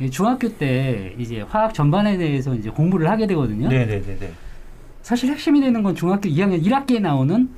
[0.00, 3.68] 이 중학교 때 이제 화학 전반에 대해서 이제 공부를 하게 되거든요.
[3.68, 4.32] 네네네네.
[5.02, 7.48] 사실 핵심이 되는 건 중학교 2학년 1학기에 나오는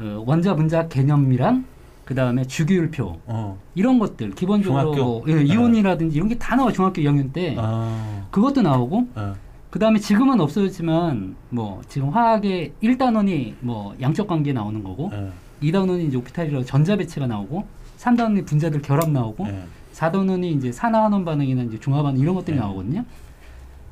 [0.00, 1.64] 어, 원자 분자 개념이랑
[2.04, 3.58] 그 다음에 주기율표 어.
[3.74, 5.22] 이런 것들 기본적으로?
[5.28, 5.44] 예, 네.
[5.44, 8.26] 이온이라든지 이런 게 다 나와 중학교 2학년 때 아.
[8.30, 9.34] 그것도 나오고 어.
[9.70, 15.32] 그 다음에 지금은 없어졌지만 뭐 지금 화학의 1단원이 뭐 양적 관계 나오는 거고 어.
[15.62, 17.64] 2단원이 이제 오피탈이라고 전자 배치가 나오고
[17.98, 19.62] 3단원이 분자들 결합 나오고 예.
[19.92, 22.62] 4단원이 이제 산화환원 반응이나 이제 중화 반응 이런 것들이 네.
[22.62, 23.04] 나오거든요.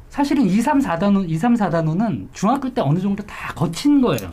[0.09, 4.33] 사실은 2, 3, 4단원, 2, 3, 4단원은 중학교 때 어느 정도 다 거친 거예요.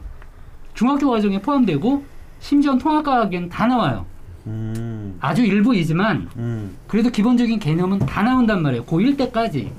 [0.75, 2.05] 중학교 과정에 포함되고
[2.39, 4.05] 심지어 통합과학에는 다 나와요.
[4.45, 5.17] 음.
[5.19, 6.75] 아주 일부이지만 음.
[6.87, 8.83] 그래도 기본적인 개념은 다 나온단 말이에요.
[8.85, 9.71] 고1 때까지.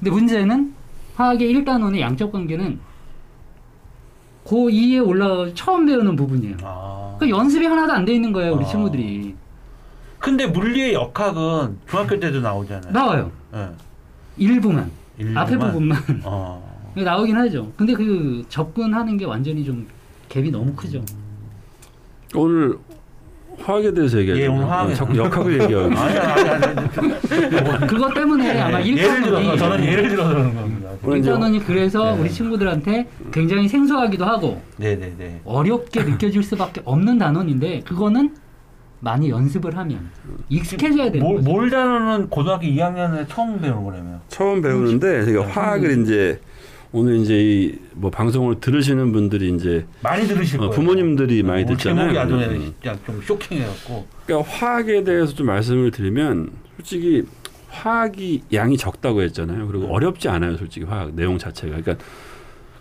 [0.00, 0.74] 근데 문제는
[1.14, 2.80] 화학의 1단원의 양적 관계는
[4.44, 6.56] 고2에 올라가 처음 배우는 부분이에요.
[6.62, 7.14] 아.
[7.18, 8.68] 그러니까 연습이 하나도 안 돼 있는 거예요, 우리 아.
[8.68, 9.34] 친구들이.
[10.18, 12.92] 근데 물리의 역학은 중학교 때도 나오잖아요.
[12.92, 13.30] 나와요.
[13.54, 13.68] 예.
[14.38, 14.90] 일부만.
[15.18, 15.42] 일부만.
[15.42, 15.98] 앞에 부분만.
[16.24, 16.74] 어.
[16.96, 17.70] 나오긴 하죠.
[17.76, 19.86] 근데 그 접근하는 게 완전히 좀
[20.34, 21.00] 갭이 너무 크죠.
[22.34, 22.76] 오늘
[23.58, 24.42] 화학에 대해서 얘기하죠.
[24.42, 24.94] 예, 오늘 화학에.
[24.94, 25.96] 자꾸 역학을 얘기하고.
[25.96, 27.86] 아니 아니 아니.
[27.86, 30.90] 그것 때문에 아마 예, 예를 들어서 1단원이 저는 예를 들어서 그러는 겁니다.
[31.04, 32.20] 1단원이 그래서 네.
[32.20, 35.42] 우리 친구들한테 굉장히 생소하기도 하고 네네네.
[35.44, 38.34] 어렵게 느껴질 수밖에 없는 단원인데 그거는
[38.98, 40.10] 많이 연습을 하면
[40.48, 41.50] 익숙해져야 되는 몰, 거죠.
[41.50, 44.20] 몰 단어는 고등학교 2학년에 처음 배우는 거라며.
[44.28, 46.40] 처음 배우는데 제가 화학을 이제
[46.94, 50.72] 오늘 이제 이 뭐 방송을 들으시는 분들이 이제 많이 들으실 어, 거예요.
[50.72, 52.12] 부모님들이 많이 오늘 듣잖아요.
[52.12, 52.60] 제목이 아주 음.
[52.82, 54.06] 진짜 좀 쇼킹해갖고.
[54.26, 57.22] 그러니까 화학에 대해서 좀 말씀을 드리면 솔직히
[57.68, 59.66] 화학이 양이 적다고 했잖아요.
[59.68, 59.90] 그리고 음.
[59.92, 61.76] 어렵지 않아요, 솔직히 화학 내용 자체가.
[61.80, 62.04] 그러니까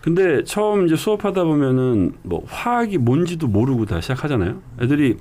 [0.02, 4.62] 근데 처음 이제 수업하다 보면은 뭐 화학이 뭔지도 모르고 다 시작하잖아요.
[4.82, 5.18] 애들이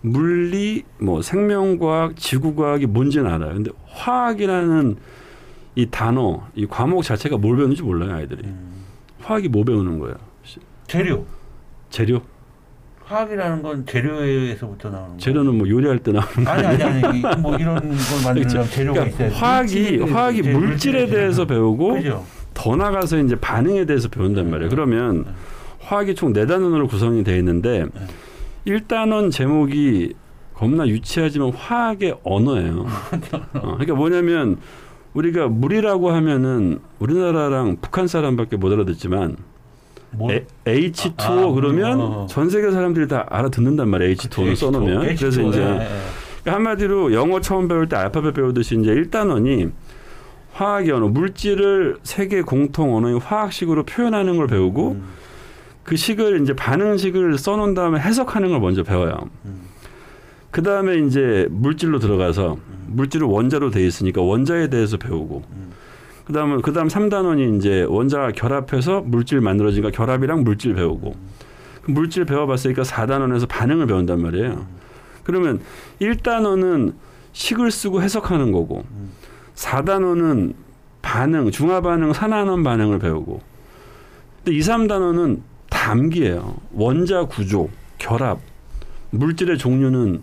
[0.00, 3.54] 물리, 뭐 생명과학, 지구과학이 뭔지는 알아요.
[3.54, 4.96] 근데 화학이라는
[5.74, 8.42] 이 단어, 이 과목 자체가 뭘 배우는지 몰라요, 아이들이.
[8.44, 8.72] 음.
[9.20, 10.16] 화학이 뭐 배우는 거예요?
[10.86, 11.24] 재료.
[11.90, 12.20] 재료?
[13.04, 15.16] 화학이라는 건 재료에서부터 나오는 거.
[15.18, 17.90] 재료는 뭐 요리할 때 나오는 아니 아니 아니 이- 뭐 이런 걸
[18.24, 22.24] 만들려면 재료가 그러니까 있어야 화학이 화학이 물질에 대해서 배우고 그죠.
[22.54, 24.70] 더 나가서 이제 반응에 대해서 배운단 말이에요.
[24.70, 25.26] 그러면
[25.80, 27.84] 화학이 총 네 단원으로 구성이 되어 있는데
[28.64, 28.76] 네.
[28.78, 30.14] 1단원 제목이
[30.54, 32.86] 겁나 유치하지만 화학의 언어예요.
[33.54, 34.58] 어, 그러니까 뭐냐면
[35.14, 39.36] 우리가 물이라고 하면은 우리나라랑 북한 사람밖에 못 알아듣지만
[40.12, 42.26] 뭐 에, H2O 아, 아, 그러면 어.
[42.28, 44.14] 전 세계 사람들이 다 알아듣는단 말이에요.
[44.14, 45.16] H2O를 써놓으면.
[45.16, 45.48] 그래서 H2O.
[45.48, 45.88] 이제 예, 예.
[46.42, 49.70] 그러니까 한마디로 영어 처음 배울 때 알파벳 배우듯이 이제 1단원이
[50.52, 55.04] 화학의 언어, 물질을 세계 공통 언어인 화학식으로 표현하는 걸 배우고 음,
[55.82, 59.30] 그 식을 이제 반응식을 써놓은 다음에 해석하는 걸 먼저 배워요.
[59.46, 59.71] 음.
[60.52, 62.84] 그 다음에 이제 물질로 들어가서 음.
[62.88, 65.72] 물질은 원자로 돼 있으니까 원자에 대해서 배우고 음.
[66.26, 71.16] 그 다음에 그 다음 3단원이 이제 원자가 결합해서 물질 만들어지니까 결합이랑 물질 배우고
[71.82, 74.66] 그 물질 배워봤으니까 4단원에서 반응을 배운단 말이에요.
[75.24, 75.60] 그러면
[76.00, 76.92] 1단원은
[77.32, 79.10] 식을 쓰고 해석하는 거고 음.
[79.54, 80.52] 4단원은
[81.00, 83.40] 반응, 중화 반응, 산화환원 반응을 배우고
[84.44, 86.56] 근데 2, 3단원은 담기예요.
[86.74, 88.38] 원자 구조, 결합,
[89.10, 90.22] 물질의 종류는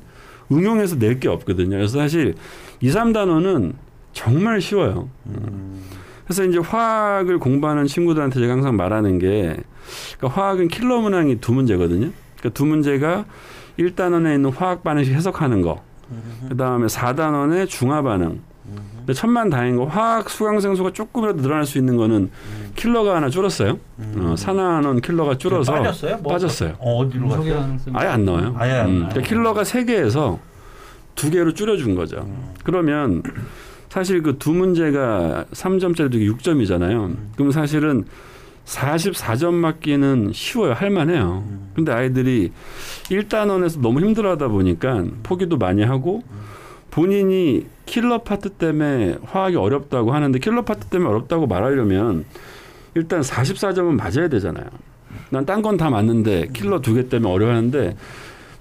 [0.51, 1.71] 응용해서 낼 게 없거든요.
[1.77, 2.35] 그래서 사실
[2.81, 3.73] 2, 3단원은
[4.13, 5.09] 정말 쉬워요.
[5.27, 5.81] 음.
[6.25, 9.57] 그래서 이제 화학을 공부하는 친구들한테 제가 항상 말하는 게
[10.17, 12.11] 그러니까 화학은 킬러 문항이 두 문제거든요.
[12.37, 13.25] 그러니까 두 문제가
[13.79, 15.81] 1단원에 있는 화학 반응식 해석하는 거.
[16.49, 18.41] 그 다음에 4단원의 중화 반응.
[18.97, 22.29] 근데 천만 다행인 거 화학 수강생수가 조금이라도 늘어날 수 있는 거는
[22.75, 23.79] 킬러가 하나 줄었어요.
[24.17, 25.77] 어, 산화환원 킬러가 줄어서 음.
[25.79, 26.17] 빠졌어요?
[26.17, 26.75] 뭐, 빠졌어요.
[26.79, 27.77] 어, 어디로 갔어요?
[27.93, 28.55] 아예 안 나와요.
[28.57, 29.09] 아예 안 음, 나와요.
[29.09, 30.39] 그러니까 킬러가 세 개에서
[31.15, 32.17] 두 개로 줄여준 거죠.
[32.19, 32.53] 음.
[32.63, 33.23] 그러면
[33.89, 37.15] 사실 그 두 문제가 3점짜리도 6점이잖아요.
[37.35, 38.05] 그럼 사실은
[38.65, 40.73] 44점 맞기는 쉬워요.
[40.73, 41.43] 할만해요.
[41.47, 41.71] 음.
[41.73, 42.51] 근데 아이들이
[43.05, 46.21] 1단원에서 너무 힘들어 하다 보니까 포기도 많이 하고
[46.91, 52.25] 본인이 킬러 파트 때문에 화학이 어렵다고 하는데 킬러 파트 때문에 어렵다고 말하려면
[52.95, 54.65] 일단 44점은 맞아야 되잖아요.
[55.31, 57.95] 난 딴 건 다 맞는데 킬러 두 개 때문에 어려워하는데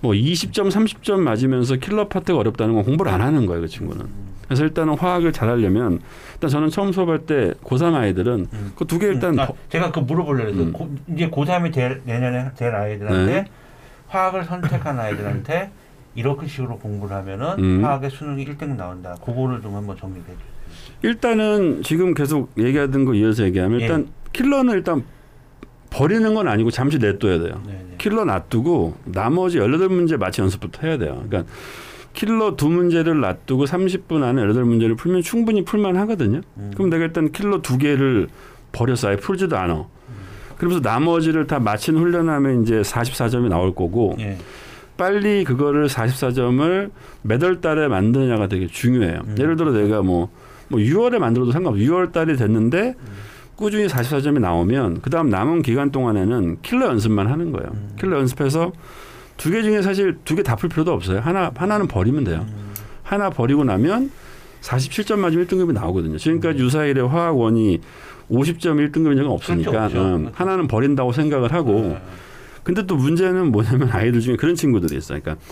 [0.00, 4.06] 뭐 20점, 30점 맞으면서 킬러 파트가 어렵다는 건 공부를 안 하는 거예요, 그 친구는.
[4.46, 6.00] 그래서 일단은 화학을 잘하려면
[6.34, 8.72] 일단 저는 처음 수업할 때 고3 아이들은 음.
[8.76, 10.62] 그두 개 일단 아, 더- 제가 그 물어보려고 했어요.
[10.64, 10.72] 음.
[10.72, 13.44] 고, 이제 고3이 될, 내년에 될 아이들한테 네.
[14.06, 15.70] 화학을 선택한 아이들한테
[16.14, 17.84] 이렇게 식으로 공부를 하면은 음.
[17.84, 19.14] 화학의 수능이 1등 나온다.
[19.24, 20.58] 그거를 좀 한번 정리해 주세요.
[21.02, 23.84] 일단은 지금 계속 얘기하던 거 이어서 얘기하면 예.
[23.84, 25.04] 일단 킬러는 일단
[25.90, 27.62] 버리는 건 아니고 잠시 냅둬야 돼요.
[27.66, 27.94] 네, 네.
[27.98, 31.24] 킬러 놔두고 나머지 18문제 맞히는 연습부터 해야 돼요.
[31.28, 31.50] 그러니까
[32.12, 36.40] 킬러 두 문제를 놔두고 30분 안에 18문제를 풀면 충분히 풀만 하거든요.
[36.56, 36.72] 음.
[36.74, 38.28] 그럼 내가 일단 킬러 두 개를
[38.72, 39.08] 버렸어.
[39.08, 39.86] 아예 풀지도 않아.
[40.58, 44.36] 그러면서 나머지를 다 맞힌 훈련하면 이제 44점이 나올 거고 예.
[44.98, 46.90] 빨리 그거를 44점을
[47.22, 49.20] 몇월 달에 만드느냐가 되게 중요해요.
[49.26, 49.36] 음.
[49.38, 50.28] 예를 들어 내가 뭐,
[50.68, 51.82] 뭐 6월에 만들어도 상관없어.
[51.82, 52.94] 6월 달이 됐는데
[53.56, 57.70] 꾸준히 44점이 나오면 그 다음 남은 기간 동안에는 킬러 연습만 하는 거예요.
[57.72, 57.90] 음.
[57.98, 58.72] 킬러 연습해서
[59.38, 61.20] 두 개 중에 사실 두 개 다 풀 필요도 없어요.
[61.20, 62.44] 하나, 하나는 버리면 돼요.
[62.48, 62.74] 음.
[63.04, 64.10] 하나 버리고 나면
[64.60, 66.18] 47점 맞으면 1등급이 나오거든요.
[66.18, 67.80] 지금까지 유사 이래 화학 one이
[68.30, 70.16] 50점 1등급인 적은 없으니까 그렇죠, 그렇죠.
[70.16, 72.02] 음, 하나는 버린다고 생각을 하고 네.
[72.68, 75.20] 근데 또 문제는 뭐냐면 아이들 중에 그런 친구들이 있어요.
[75.22, 75.42] 그러니까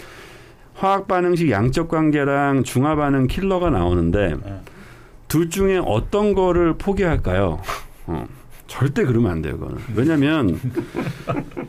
[0.74, 4.60] 화학 반응식 양적 관계랑 중화 반응 킬러가 나오는데 네.
[5.26, 7.62] 둘 중에 어떤 거를 포기할까요?
[8.06, 8.26] 어,
[8.66, 9.56] 절대 그러면 안 돼요.
[9.56, 9.78] 그거는.
[9.94, 10.60] 왜냐하면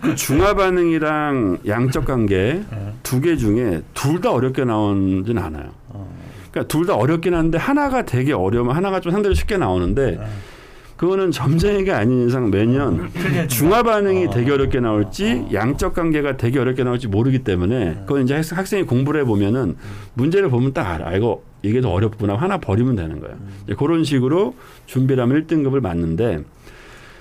[0.01, 2.93] 그 중화 반응이랑 양적 관계 네.
[3.03, 5.69] 두개 중에 둘 다 어렵게 나오진 않아요.
[5.87, 6.13] 어.
[6.51, 10.27] 그러니까 둘 다 어렵긴 한데 하나가 되게 어려우면 하나가 좀 상대로 쉽게 나오는데 네.
[10.97, 13.47] 그거는 점쟁이가 아닌 이상 매년 틀려진다.
[13.47, 14.29] 중화 반응이 어.
[14.31, 15.49] 되게 어렵게 나올지 어.
[15.53, 19.75] 양적 관계가 되게 어렵게 나올지 모르기 때문에 그건 이제 학- 학생이 공부를 해 보면은
[20.15, 21.09] 문제를 보면 딱 알아.
[21.09, 22.35] 아, 이거 이게 더 어렵구나.
[22.35, 23.35] 하나 버리면 되는 거예요.
[23.65, 24.55] 이제 그런 식으로
[24.87, 26.39] 준비를 하면 1등급을 맞는데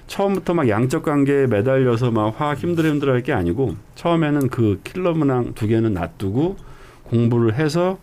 [0.07, 5.13] 처음부터 막 양적 관계에 매달려서 막 화학 힘들어 힘들어 할 게 아니고 처음에는 그 킬러
[5.13, 6.57] 문항 두 개는 놔두고
[7.05, 7.99] 공부를 해서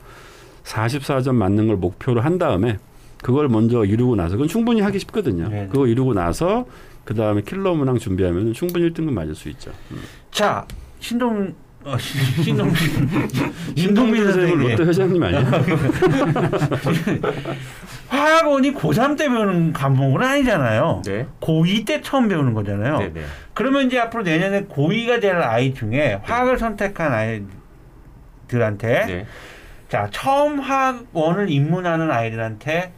[0.65, 2.77] 44점 맞는 걸 목표로 한 다음에
[3.23, 5.49] 그걸 먼저 이루고 나서 그건 충분히 하기 쉽거든요.
[5.49, 5.67] 네네.
[5.67, 6.65] 그거 이루고 나서
[7.03, 9.71] 그 다음에 킬러 문항 준비하면 충분히 1등급 맞을 수 있죠.
[10.29, 10.65] 자,
[10.99, 11.53] 신동
[11.85, 12.75] 어, 신- 신동민
[13.75, 15.43] 신동민 선생님 롯데 회장님 아니에요?
[18.07, 21.01] 화학원이 고3 때 배우는 과목은 아니잖아요.
[21.05, 21.27] 네.
[21.41, 22.99] 고2 때 처음 배우는 거잖아요.
[22.99, 23.21] 네, 네.
[23.53, 27.11] 그러면 이제 앞으로 내년에 고2가 될 아이 중에 화학을 선택한
[28.47, 29.25] 아이들한테 네.
[29.89, 32.93] 자 처음 화학원을 입문하는 아이들한테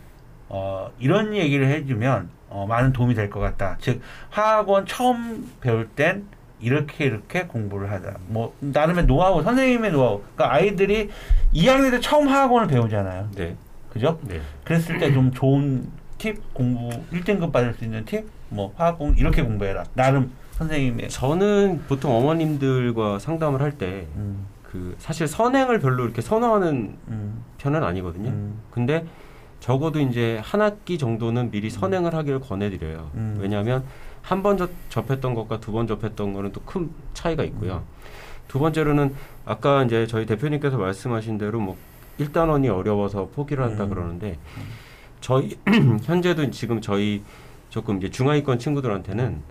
[0.58, 3.76] 어, 이런 얘기를 해주면 어, 많은 도움이 될 것 같다.
[3.82, 6.26] 즉 화학원 처음 배울 땐
[6.62, 8.14] 이렇게 이렇게 공부를 하자.
[8.28, 10.22] 뭐 나름의 노하우, 선생님의 노하우.
[10.36, 11.10] 그러니까 아이들이
[11.54, 13.30] 2학년 때 처음 화학원을 배우잖아요.
[13.36, 13.56] 네.
[13.92, 14.18] 그죠?
[14.24, 14.40] 네.
[14.64, 19.44] 그랬을 때 좀 좋은 팁, 공부 1등급 받을 수 있는 팁, 뭐 화학 공부 이렇게
[19.44, 19.84] 공부해라.
[19.94, 27.84] 나름 선생님의 저는 보통 어머님들과 상담을 할때그 음, 사실 선행을 별로 이렇게 선호하는 음, 편은
[27.84, 28.30] 아니거든요.
[28.30, 29.06] 음, 근데
[29.66, 33.10] 적어도 이제 한 학기 정도는 미리 선행을 하기를 권해드려요.
[33.16, 33.38] 음.
[33.40, 33.84] 왜냐하면
[34.22, 34.58] 한 번
[34.90, 37.82] 접했던 것과 두 번 접했던 거는 또 큰 차이가 있고요.
[38.48, 41.76] 두 번째로는 아까 이제 저희 대표님께서 말씀하신 대로 뭐
[42.20, 43.90] 1단원이 어려워서 포기를 한다 음.
[43.90, 44.38] 그러는데
[45.20, 45.58] 저희
[46.06, 47.24] 현재도 지금 저희
[47.72, 49.42] 조금 이제 중하위권 친구들한테는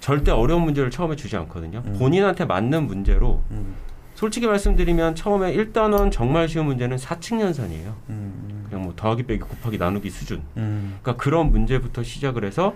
[0.00, 1.82] 절대 어려운 문제를 처음에 주지 않거든요.
[1.86, 1.96] 음.
[1.98, 3.74] 본인한테 맞는 문제로 음,
[4.14, 7.94] 솔직히 말씀드리면 처음에 1단원 정말 쉬운 문제는 사칙 연산이에요.
[8.10, 8.57] 음, 그냥 뭐
[8.98, 10.42] 더하기 빼기 곱하기 나누기 수준.
[10.56, 12.74] 음, 그러니까 그런 문제부터 시작을 해서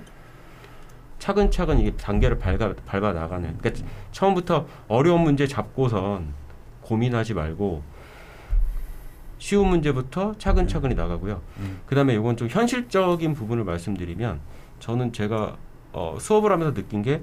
[1.19, 3.57] 차근차근 이게 단계를 밟아, 밟아 나가는.
[3.59, 6.33] 그러니까 처음부터 어려운 문제 잡고선
[6.81, 7.83] 고민하지 말고
[9.39, 11.43] 쉬운 문제부터 차근차근히 나가고요.
[11.59, 11.81] 음.
[11.87, 14.41] 그다음에 이건 좀 현실적인 부분을 말씀드리면
[14.79, 15.57] 저는 제가
[15.93, 17.21] 어, 수업을 하면서 느낀 게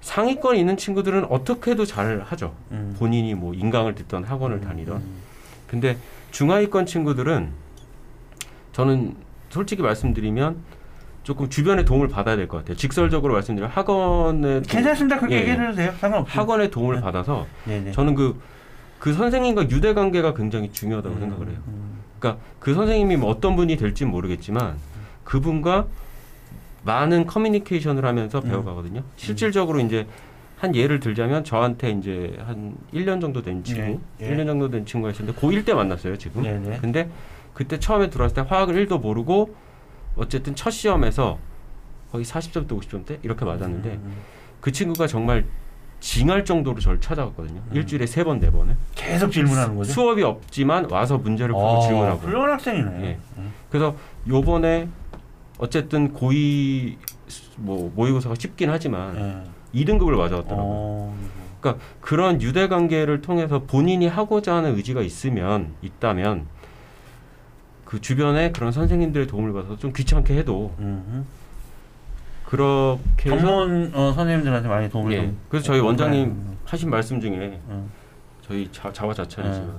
[0.00, 2.54] 상위권에 있는 친구들은 어떻게도 잘 하죠.
[2.72, 2.94] 음.
[2.98, 4.96] 본인이 뭐 인강을 듣던 학원을 음, 다니던.
[4.96, 5.16] 음.
[5.66, 5.96] 근데
[6.30, 7.63] 중하위권 친구들은
[8.74, 9.14] 저는
[9.50, 10.56] 솔직히 말씀드리면
[11.22, 12.76] 조금 주변의 도움을 받아야 될 것 같아요.
[12.76, 15.16] 직설적으로 말씀드리면 학원의 도- 괜찮습니다.
[15.18, 15.92] 그렇게 예, 얘기해도 돼요.
[15.98, 16.40] 상관없어요.
[16.40, 17.00] 학원의 도움을 네.
[17.00, 17.92] 받아서 네네.
[17.92, 18.38] 저는 그,
[18.98, 21.56] 그 선생님과 유대 관계가 굉장히 중요하다고 생각을 해요.
[21.68, 24.76] 음, 그러니까 그 선생님이 뭐 어떤 분이 될지는 모르겠지만
[25.22, 25.86] 그분과
[26.82, 28.44] 많은 커뮤니케이션을 하면서 음.
[28.44, 29.02] 배워가거든요.
[29.16, 30.06] 실질적으로 이제
[30.58, 34.30] 한 예를 들자면 저한테 이제 한 1년 정도 된 친구, 예, 예.
[34.36, 36.42] 1년 정도 된 친구가 있었는데 고1 때 만났어요, 지금.
[36.42, 36.78] 네 네.
[36.80, 37.08] 근데
[37.54, 39.54] 그때 처음에 들어왔을 때 화학을 1도 모르고
[40.16, 41.38] 어쨌든 첫 시험에서
[42.10, 44.16] 거의 40점대 50점대 이렇게 맞았는데 음,
[44.60, 45.46] 그 친구가 정말
[46.00, 47.60] 징할 정도로 저를 찾아갔거든요.
[47.60, 47.70] 음.
[47.72, 48.76] 일주일에 세 번, 네 번을.
[48.94, 49.90] 계속 질문하는 거죠.
[49.92, 52.18] 수업이 없지만 와서 문제를 풀고 어, 질문하고.
[52.18, 53.04] 훌륭한 학생이네.
[53.04, 53.18] 예.
[53.38, 53.52] 음.
[53.70, 53.96] 그래서
[54.28, 54.88] 요번에
[55.58, 56.96] 어쨌든 고2
[57.56, 59.16] 뭐 모의고사가 쉽긴 하지만
[59.74, 59.80] 예.
[59.80, 60.56] 2등급을 맞아왔더라고요.
[60.58, 61.16] 어,
[61.60, 66.46] 그러니까 그런 유대 관계를 통해서 본인이 하고자 하는 의지가 있으면 있다면
[67.84, 71.26] 그 주변에 그런 선생님들의 도움을 받아서 좀 귀찮게 해도 음.
[72.44, 75.16] 그렇게 해서 전문 어, 선생님들한테 많이 도움을 예.
[75.16, 77.90] 좀 그래서 저희 원장님 음, 하신 말씀 중에 음.
[78.42, 79.74] 저희 자, 자화자찬이지만 네.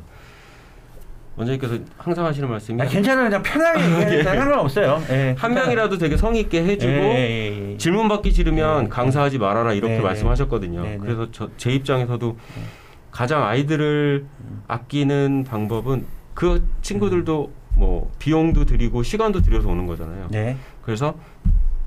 [1.37, 3.25] 원장님께서 항상 하시는 말씀이 아, 괜찮아요.
[3.25, 5.01] 그냥 편하게 얘기해도 상관없어요.
[5.09, 5.35] 예.
[5.37, 7.77] 한 명이라도 되게 성의 있게 해주고 예, 예, 예.
[7.77, 8.89] 질문 받기 싫으면 네.
[8.89, 10.81] 강사하지 말아라 이렇게 네, 말씀하셨거든요.
[10.81, 10.97] 네, 네.
[10.97, 12.37] 그래서 저, 제 입장에서도
[13.11, 14.63] 가장 아이들을 음.
[14.67, 20.27] 아끼는 방법은 그 친구들도 뭐 비용도 드리고 시간도 들여서 오는 거잖아요.
[20.31, 20.57] 네.
[20.81, 21.15] 그래서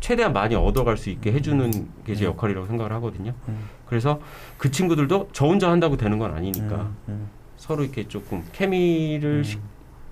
[0.01, 2.31] 최대한 많이 얻어갈 수 있게 해주는 게제 음.
[2.31, 3.33] 역할이라고 생각을 하거든요.
[3.48, 3.68] 음.
[3.87, 4.20] 그래서
[4.57, 7.29] 그 친구들도 저 혼자 한다고 되는 건 아니니까 음, 음.
[7.57, 9.44] 서로 이렇게 조금 케미를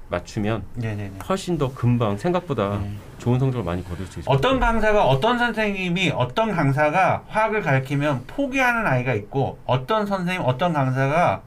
[0.08, 1.18] 맞추면 네네네.
[1.28, 2.92] 훨씬 더 금방 생각보다 네.
[3.18, 4.34] 좋은 성적을 많이 거둘 수 있어요.
[4.34, 11.42] 어떤 강사가 어떤 선생님이 어떤 강사가 화학을 가르치면 포기하는 아이가 있고 어떤 선생님 어떤 강사가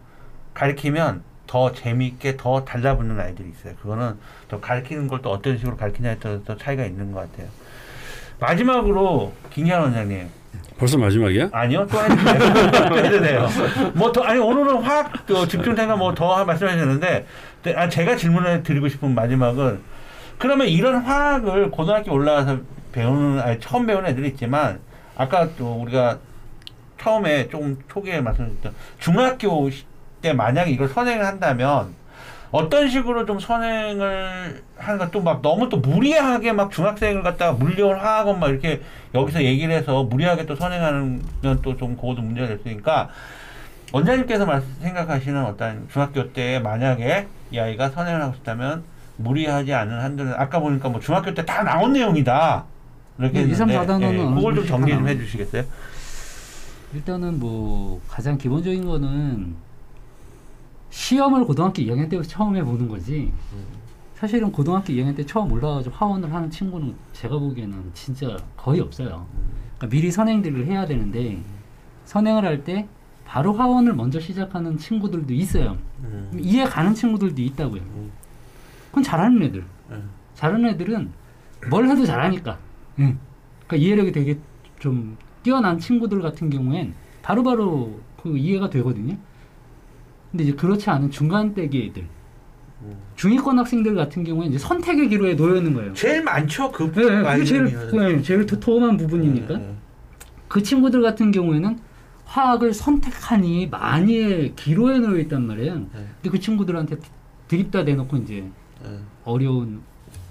[0.53, 3.73] 가르치면 더 재미있게 더 달라붙는 아이들이 있어요.
[3.81, 4.13] 그거는
[4.49, 7.47] 또 가르치는 걸 또 어떤 식으로 가르치냐에 따라서 차이가 있는 것 같아요.
[8.39, 10.27] 마지막으로 김기환 원장님
[10.77, 11.49] 벌써 마지막이야?
[11.51, 13.47] 아니요 또 해도 돼요.
[13.75, 13.89] 또.
[13.97, 17.25] 뭐더 아니 오늘은 화학 그 집중생각 뭐더 말씀하셨는데
[17.63, 19.79] 네, 아, 제가 질문을 드리고 싶은 마지막은
[20.37, 22.59] 그러면 이런 화학을 고등학교 올라가서
[22.93, 24.79] 배우는 아니 처음 배우는 애들이 있지만
[25.17, 26.19] 아까 또 우리가
[27.01, 29.83] 처음에 좀 초기에 말씀드렸던 중학교 시-
[30.21, 31.93] 때 만약에 이걸 선행을 한다면
[32.51, 37.53] 어떤 식으로 좀 선행을 하는 가 또 막 너무 또 무리하게 막 중학생을 갖다가
[37.99, 38.81] 화학원 막 이렇게
[39.13, 41.21] 여기서 얘기를 해서 무리하게 또 선행하는
[41.61, 43.09] 또좀 그것도 문제가 될 수 있으니까
[43.91, 48.83] 원장님께서 말- 생각하시는 어떤 중학교 때 만약에 이 아이가 선행을 하고 싶다면
[49.17, 52.63] 무리하지 않은 한도는 아까 보니까 뭐 중학교 때 다 나온 내용이다
[53.19, 55.63] 이렇게 네, 했는데, 사 단원은 예, 어느 그걸 좀 정리 좀다 해주시겠어요?
[56.93, 59.55] 일단은 뭐 가장 기본적인 거는
[60.89, 63.31] 시험을 고등학교 2학년 때부터 처음 해보는 거지.
[64.15, 69.25] 사실은 고등학교 2학년 때 처음 올라가지고 하원을 하는 친구는 제가 보기에는 진짜 거의 없어요.
[69.77, 71.41] 그러니까 미리 선행들을 해야 되는데
[72.05, 72.87] 선행을 할 때
[73.25, 75.77] 바로 하원을 먼저 시작하는 친구들도 있어요.
[76.37, 77.81] 이해 가는 친구들도 있다고요.
[78.89, 79.63] 그건 잘하는 애들.
[79.91, 80.09] 음.
[80.33, 81.11] 잘하는 애들은
[81.69, 82.57] 뭘 해도 잘하니까.
[82.99, 83.19] 응.
[83.67, 84.39] 그러니까 이해력이 되게
[84.79, 89.15] 좀 뛰어난 친구들 같은 경우엔 바로바로 그 이해가 되거든요.
[90.31, 92.05] 근데 이제 그렇지 않은 중간대기 애들,
[93.15, 95.93] 중위권 학생들 같은 경우에 이제 선택의 기로에 놓여 있는 거예요.
[95.93, 97.91] 제일 많죠 그 네, 네, 그게 제일.
[97.91, 99.57] 네, 제일 도톰한 부분이니까.
[99.57, 99.75] 네, 네.
[100.47, 101.77] 그 친구들 같은 경우에는
[102.25, 105.75] 화학을 선택하니 많이의 기로에 놓여 있단 말이에요.
[105.75, 105.87] 네.
[105.93, 106.97] 근데 그 친구들한테
[107.47, 108.49] 드립다 대놓고 이제
[108.83, 108.99] 네.
[109.25, 109.81] 어려운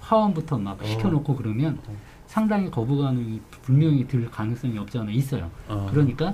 [0.01, 0.85] 화원부터 막 어.
[0.85, 1.77] 시켜놓고 그러면
[2.25, 5.51] 상당히 거부감이 분명히 들 가능성이 없지 않아 있어요.
[5.67, 5.87] 어.
[5.91, 6.33] 그러니까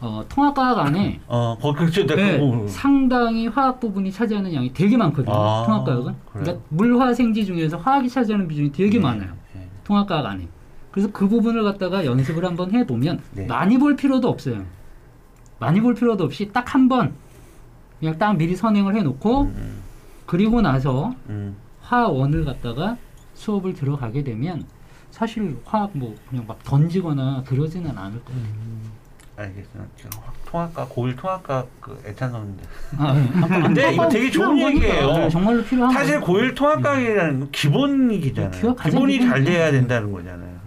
[0.00, 2.06] 어, 통합과학 안에 어, 거 그렇죠.
[2.06, 5.34] 네, 그거- 상당히 화학 부분이 차지하는 양이 되게 많거든요.
[5.34, 6.04] 아, 통합과학은.
[6.04, 6.16] 그래요?
[6.44, 9.32] 그러니까 물화생지 중에서 화학이 차지하는 비중이 되게 네, 많아요.
[9.54, 9.68] 네.
[9.84, 10.46] 통합과학 안에.
[10.92, 13.46] 그래서 그 부분을 갖다가 연습을 한번 해보면 네.
[13.46, 14.64] 많이 볼 필요도 없어요.
[15.58, 17.12] 많이 볼 필요도 없이 딱 한 번
[17.98, 19.82] 그냥 딱 미리 선행을 해놓고 음,
[20.26, 21.56] 그리고 나서 음.
[21.82, 22.96] 화원을 갖다가
[23.34, 24.64] 수업을 들어가게 되면
[25.10, 28.40] 사실 화학 뭐 그냥 막 던지거나 그러지는 않을 거예요.
[29.42, 29.86] 알겠어요.
[29.96, 32.62] 지금 확- 통합과 고일 통합과 그 애찬 선인데
[32.98, 33.28] 아, 네.
[33.36, 34.58] 아, 근데 아, 이거 되게 좋은.
[34.58, 35.12] 얘기예요.
[35.12, 36.20] 네, 정말로 필요한 사실.
[36.20, 38.50] 고일 통합과학이라는 건 기본이잖아요.
[38.50, 39.44] 기본- 가장 기본이 잘.
[39.44, 40.58] 돼야 된다는 거잖아요.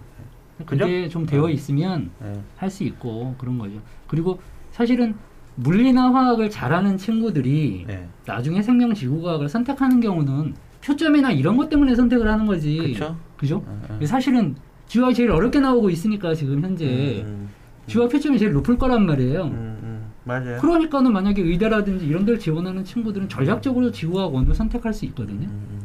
[0.64, 0.84] 그죠?
[0.84, 2.32] 그게 좀 되어 있으면 네.
[2.56, 3.74] 할수 있고 그런 거죠.
[4.06, 5.14] 그리고 사실은
[5.56, 8.08] 물리나 화학을 잘하는 친구들이 네.
[8.24, 10.54] 나중에 생명 지구과학을 선택하는 경우는
[10.84, 12.76] 표점이나 이런 것 때문에 선택을 하는 거지.
[12.78, 13.16] 그렇죠.
[13.36, 13.56] 그죠?
[13.66, 14.06] 어, 어.
[14.06, 14.54] 사실은
[14.86, 17.48] 지화가 제일 어렵게 나오고 있으니까 지금 현재 음,
[17.86, 19.44] 지화 표점이 제일 높을 거란 말이에요.
[19.44, 20.58] 음, 음, 맞아요.
[20.60, 25.46] 그러니까는 만약에 의대라든지 이런 데를 지원하는 친구들은 전략적으로 지구학원을 선택할 수 있거든요.
[25.48, 25.80] 음, 음.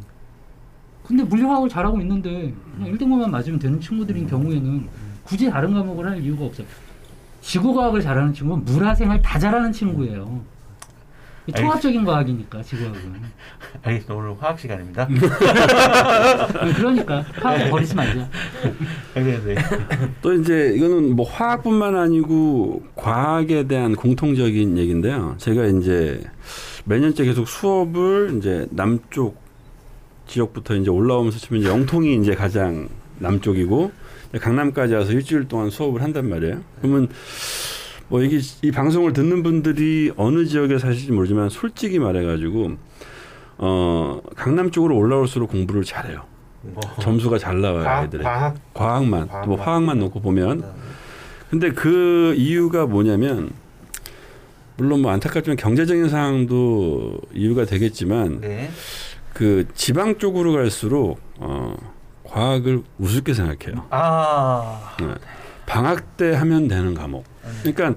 [1.03, 4.87] 근데 물리화학을 잘하고 있는데 그냥 1등급만 맞으면 되는 친구들인 경우에는
[5.23, 6.67] 굳이 다른 과목을 할 이유가 없어요.
[7.41, 10.41] 지구과학을 잘하는 친구는 물화생을 다 잘하는 친구예요.
[11.47, 13.37] 이 통합적인 과학이니까 지구학은.
[13.81, 14.13] 알겠습니다.
[14.13, 15.07] 오늘 화학 시간입니다.
[16.75, 18.29] 그러니까 화학 버리지 말자.
[19.15, 19.55] 네, 네.
[20.21, 25.35] 또 이제 이거는 뭐 화학뿐만 아니고 과학에 대한 공통적인 얘기인데요.
[25.37, 26.21] 제가 이제
[26.83, 29.41] 매년째 계속 수업을 이제 남쪽
[30.27, 33.91] 지역부터 이제 올라오면서 치면 이제 영통이 이제 가장 남쪽이고
[34.41, 36.59] 강남까지 와서 일주일 동안 수업을 한단 말이에요.
[36.81, 37.07] 그러면
[38.09, 42.71] 뭐 이게 이 방송을 듣는 분들이 어느 지역에 사실지 모르지만 솔직히 말해가지고
[43.59, 46.23] 어 강남 쪽으로 올라올수록 공부를 잘해요.
[46.61, 48.23] 뭐 점수가 잘 나와요 과학, 아이들이.
[48.23, 49.49] 과학 과학만 과학만.
[49.49, 50.63] 뭐 화학만 놓고 보면
[51.49, 53.51] 근데 그 이유가 뭐냐면
[54.77, 58.69] 물론 뭐 안타깝지만 경제적인 상황도 이유가 되겠지만 네.
[59.33, 61.75] 그 지방 쪽으로 갈수록 어
[62.23, 63.85] 과학을 우습게 생각해요.
[63.89, 64.95] 아.
[64.99, 65.07] 네.
[65.65, 67.23] 방학 때 하면 되는 과목.
[67.63, 67.95] 그러니까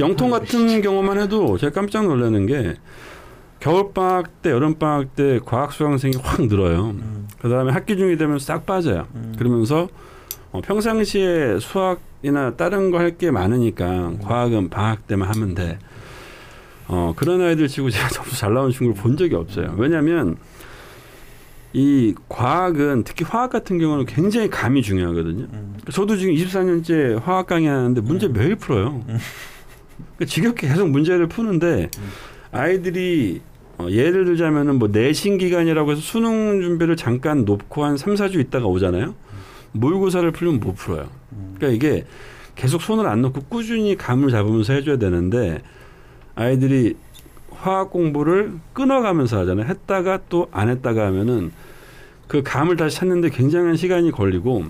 [0.00, 2.74] 영통 같은 경우만 해도 제가 깜짝 놀라는 게
[3.60, 6.90] 겨울 방학 때, 여름 방학 때 과학 수강생이 확 늘어요.
[6.90, 9.06] 음, 그다음에 학기 중이 되면 싹 빠져요.
[9.14, 9.34] 음.
[9.38, 9.88] 그러면서
[10.52, 15.78] 어, 평상시에 수학이나 다른 거 할 게 많으니까 과학은 방학 때만 하면 돼.
[16.88, 19.74] 어, 그런 아이들 치고 제가 점수 잘 나오는 친구를 본 적이 없어요.
[19.78, 20.36] 왜냐하면
[21.76, 25.44] 이 과학은 특히 화학 같은 경우는 굉장히 감이 중요하거든요.
[25.52, 25.76] 음.
[25.92, 29.02] 저도 지금 24년째 화학 강의하는데 문제 매일 풀어요.
[29.04, 31.90] 그러니까 지겹게 계속 문제를 푸는데
[32.50, 33.42] 아이들이
[33.76, 38.64] 어, 예를 들자면은 뭐 내신 기간이라고 해서 수능 준비를 잠깐 놓고 한 3, 4주 있다가
[38.64, 39.14] 오잖아요.
[39.72, 41.10] 모의고사를 풀면 못 풀어요.
[41.56, 42.06] 그러니까 이게
[42.54, 45.60] 계속 손을 안 놓고 꾸준히 감을 잡으면서 해줘야 되는데
[46.36, 46.94] 아이들이
[47.60, 49.66] 화학 공부를 끊어가면서 하잖아요.
[49.66, 51.52] 했다가 또 안 했다가 하면은
[52.28, 54.64] 그 감을 다시 찾는데 굉장한 시간이 걸리고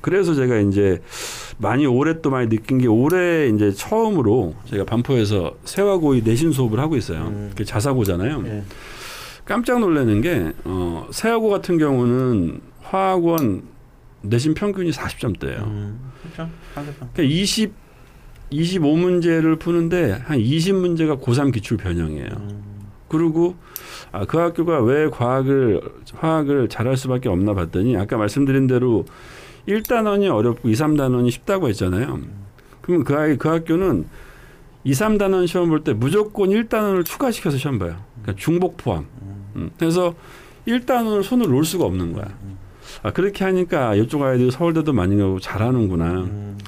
[0.00, 1.00] 그래서 제가 이제
[1.58, 1.86] 많이
[2.30, 7.28] 많이 느낀 게 올해 이제 처음으로 제가 반포에서 세화고의 내신 수업을 하고 있어요.
[7.28, 7.48] 음.
[7.50, 8.42] 그게 자사고잖아요.
[8.46, 8.62] 예.
[9.44, 13.62] 깜짝 놀라는 게 어, 세화고 같은 경우는 화학원
[14.22, 15.64] 내신 평균이 40점대예요.
[15.66, 16.00] 음.
[16.22, 16.50] 그렇죠.
[16.74, 17.72] 그러니까 20
[18.52, 22.28] 25문제를 푸는데 한 20문제가 고3 기출 변형이에요.
[22.36, 22.62] 음.
[23.08, 23.56] 그리고
[24.10, 25.80] 아, 그 학교가 왜 과학을
[26.14, 29.04] 화학을 잘할 수밖에 없나 봤더니 아까 말씀드린 대로
[29.68, 32.20] 1단원이 어렵고 2, 3단원이 쉽다고 했잖아요.
[32.80, 34.06] 그러면 그 아이 그 학교는
[34.84, 37.96] 2, 3단원 시험 볼 때 무조건 1단원을 추가시켜서 시험 봐요.
[38.22, 39.06] 그러니까 중복 포함.
[39.56, 39.70] 음.
[39.78, 40.14] 그래서
[40.66, 42.26] 1단원을 손을 놓을 수가 없는 거야.
[43.02, 46.04] 아, 그렇게 하니까 이쪽 아이들이 서울대도 많이 가고 잘하는구나.
[46.22, 46.58] 음.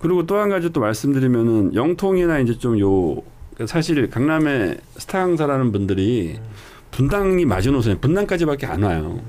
[0.00, 3.22] 그리고 또 한 가지 또 말씀드리면은 영통이나 이제 좀 요
[3.66, 6.38] 사실 강남에 스타 강사라는 분들이
[6.92, 9.20] 분당이 마지노선 분당까지밖에 안 와요.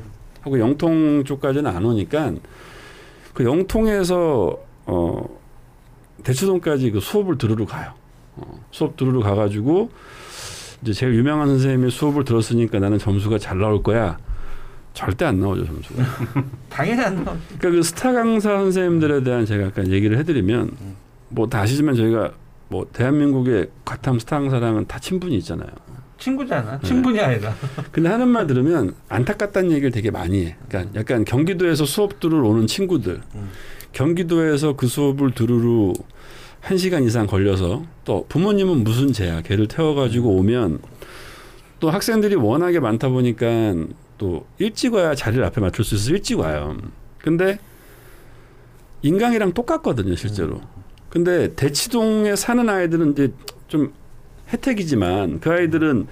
[0.42, 2.34] 하고 영통 쪽까지는 안 오니까
[3.34, 5.40] 그 영통에서 어
[6.24, 7.92] 대치동까지 그 수업을 들으러 가요.
[8.38, 9.90] 어, 수업 들으러 가가지고
[10.82, 14.17] 이제 제일 유명한 선생님이 수업을 들었으니까 나는 점수가 잘 나올 거야.
[14.94, 16.04] 절대 안 나오죠 점수가.
[16.69, 17.35] 당연히 안 나오.
[17.60, 20.71] 그러니까 그 스타 강사 선생님들에 대한 제가 약간 얘기를 해드리면
[21.29, 22.31] 뭐다 아시지만 저희가
[22.67, 25.69] 뭐 대한민국의 과탐 스타 강사랑은 다 친분이 있잖아요.
[26.17, 26.79] 친구잖아.
[26.83, 27.54] 친분이 아니라.
[27.92, 30.56] 근데 하는 말 들으면 안타깝다는 얘기를 되게 많이 해.
[30.67, 33.50] 그러니까 약간 경기도에서 수업 들으러 오는 친구들, 음.
[33.92, 35.94] 경기도에서 그 수업을 들으러
[36.60, 39.42] 한 시간 이상 걸려서 또 부모님은 무슨 죄야?
[39.42, 40.79] 걔를 태워가지고 오면
[41.79, 43.48] 또 학생들이 워낙에 많다 보니까
[44.22, 46.78] 또 일찍 와야 자리를 앞에 맞출 수 있어서 일찍 와요.
[47.17, 47.58] 근데
[49.02, 50.62] 인강이랑 똑같거든요, 실제로.
[51.10, 53.34] 근데 대치동에 사는 아이들은 이제
[53.67, 53.92] 좀
[54.50, 56.06] 혜택이지만 그 아이들은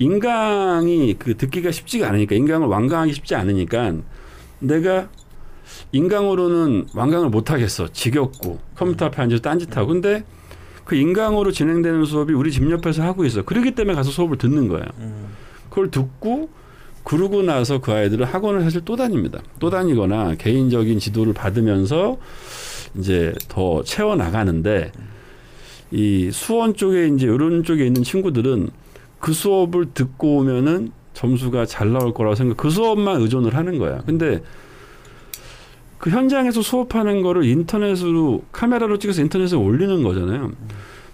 [0.00, 3.94] 인강이 그 듣기가 쉽지가 않으니까 인강을 완강하기 쉽지 않으니까
[4.58, 5.08] 내가
[5.92, 10.24] 인강으로는 완강을 못 하겠어 지겹고 컴퓨터 앞에 앉아서 딴짓하고 근데
[10.84, 14.86] 그 인강으로 진행되는 수업이 우리 집 옆에서 하고 있어 그렇기 때문에 가서 수업을 듣는 거예요
[14.98, 15.28] 음.
[15.68, 16.48] 그걸 듣고
[17.10, 19.40] 그러고 나서 그 아이들은 학원을 사실 또 다닙니다.
[19.58, 22.18] 또 다니거나 개인적인 지도를 받으면서
[22.96, 24.92] 이제 더 채워 나가는데
[25.90, 28.68] 이 수원 쪽에 이제 이런 쪽에 있는 친구들은
[29.18, 32.56] 그 수업을 듣고 오면은 점수가 잘 나올 거라고 생각.
[32.56, 34.02] 그 수업만 의존을 하는 거야.
[34.06, 34.40] 근데
[35.98, 40.52] 그 현장에서 수업하는 거를 인터넷으로 카메라로 찍어서 인터넷에 올리는 거잖아요.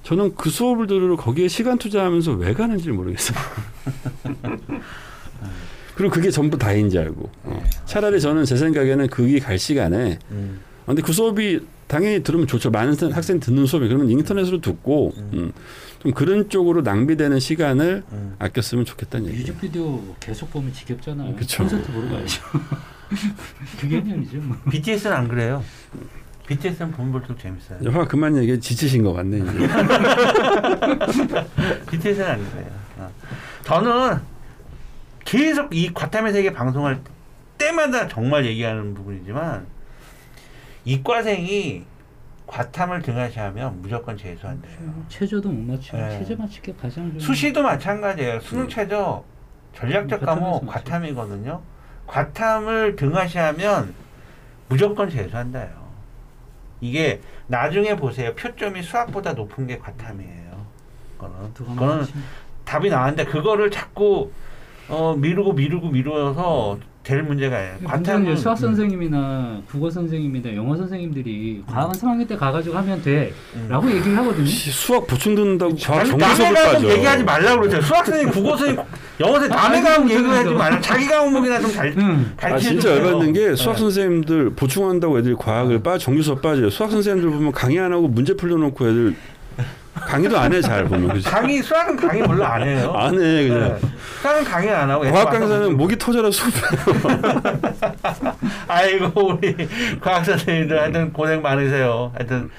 [0.02, 3.38] 저는 그 수업을 들으러 거기에 시간 투자하면서 왜 가는지 모르겠어요.
[5.96, 7.30] 그리고 그게 전부 다인지 알고.
[7.44, 7.62] 어.
[7.86, 10.60] 차라리 저는 제 생각에는 그게 갈 시간에 음.
[10.82, 12.70] 아, 근데 그 수업이 당연히 들으면 좋죠.
[12.70, 15.52] 많은 사- 학생 듣는 수업이 그러면 인터넷으로 듣고 음.
[16.00, 18.34] 좀 그런 쪽으로 낭비되는 시간을 음.
[18.38, 19.46] 아꼈으면 좋겠다는 얘기예요.
[19.46, 21.34] 뮤직비디오 계속 보면 지겹잖아요.
[21.36, 21.62] 그쵸.
[21.62, 22.42] 콘서트 보러 가야죠.
[23.80, 24.36] 그 개념이죠.
[24.38, 24.56] 뭐.
[24.70, 25.64] BTS는 안 그래요.
[26.46, 27.78] BTS는 보면 볼수록 재밌어요.
[27.90, 29.48] 화 그만 얘기해 지치신 것 같네 이제.
[31.90, 32.66] BTS는 안 그래요.
[32.98, 33.10] 어.
[33.64, 34.18] 저는
[35.26, 37.00] 계속 이 과탐의 세계 방송할
[37.58, 39.66] 때마다 정말 얘기하는 부분이지만
[40.84, 41.84] 이과생이
[42.46, 45.04] 과탐을 등하시하면 무조건 재수한대요.
[45.08, 46.18] 최저도 못 맞추고 네.
[46.20, 48.38] 최저 맞추기 가장 좀 수시도 마찬가지예요.
[48.40, 49.24] 수능 최저
[49.74, 50.66] 전략적 음, 과목.
[50.66, 51.60] 과탐이거든요.
[52.06, 53.94] 과탐을 등하시하면
[54.68, 55.86] 무조건 재수한다요.
[56.80, 58.32] 이게 나중에 보세요.
[58.36, 60.66] 표점이 수학보다 높은 게 과탐이에요.
[61.18, 62.24] 그거는 누가 그거는 맞추면
[62.64, 64.30] 답이 나왔는데 그거를 자꾸
[64.88, 67.74] 어, 미루고 미루고 미루어서 될 문제가 아니에요.
[67.84, 74.16] 과탐은 이제 수학 선생님이나 국어 선생님이나 영어 선생님들이 과학은 3학년 때 가가지고 하면 돼라고 얘기를
[74.18, 74.44] 하거든요.
[74.46, 76.88] 씨, 수학 보충 듣는다고 과학 정보 과목 빠져.
[76.90, 77.80] 얘기하지 말라고 그러죠.
[77.82, 78.82] 수학 선생님, 국어 선생님,
[79.20, 80.50] 영어 선생님 남의 아니, 과목 얘기하지.
[80.54, 80.80] 말라.
[80.80, 82.32] 자기 과목이나 좀 잘, 응.
[82.42, 82.90] 아 진짜.
[82.96, 83.80] 열받는 게 수학 네.
[83.82, 86.70] 선생님들 보충한다고 애들이 과학을 빠 정규 수업 빠져요.
[86.70, 89.14] 수학 선생님들 보면 강의 안 하고 문제 풀려놓고 애들
[90.06, 91.28] 강의도 안 해 잘 보면 그지?
[91.28, 92.92] 강의 수학은 강의 별로 안 해요.
[92.96, 93.78] 안 해 그냥.
[93.80, 93.88] 네.
[94.22, 96.52] 수학은 강의 안 하고 과학 강사는 목이 터져라 수업.
[98.68, 99.56] 아이고 우리
[100.00, 102.12] 과학 선생님들 하여튼 고생 많으세요.
[102.14, 102.50] 하여튼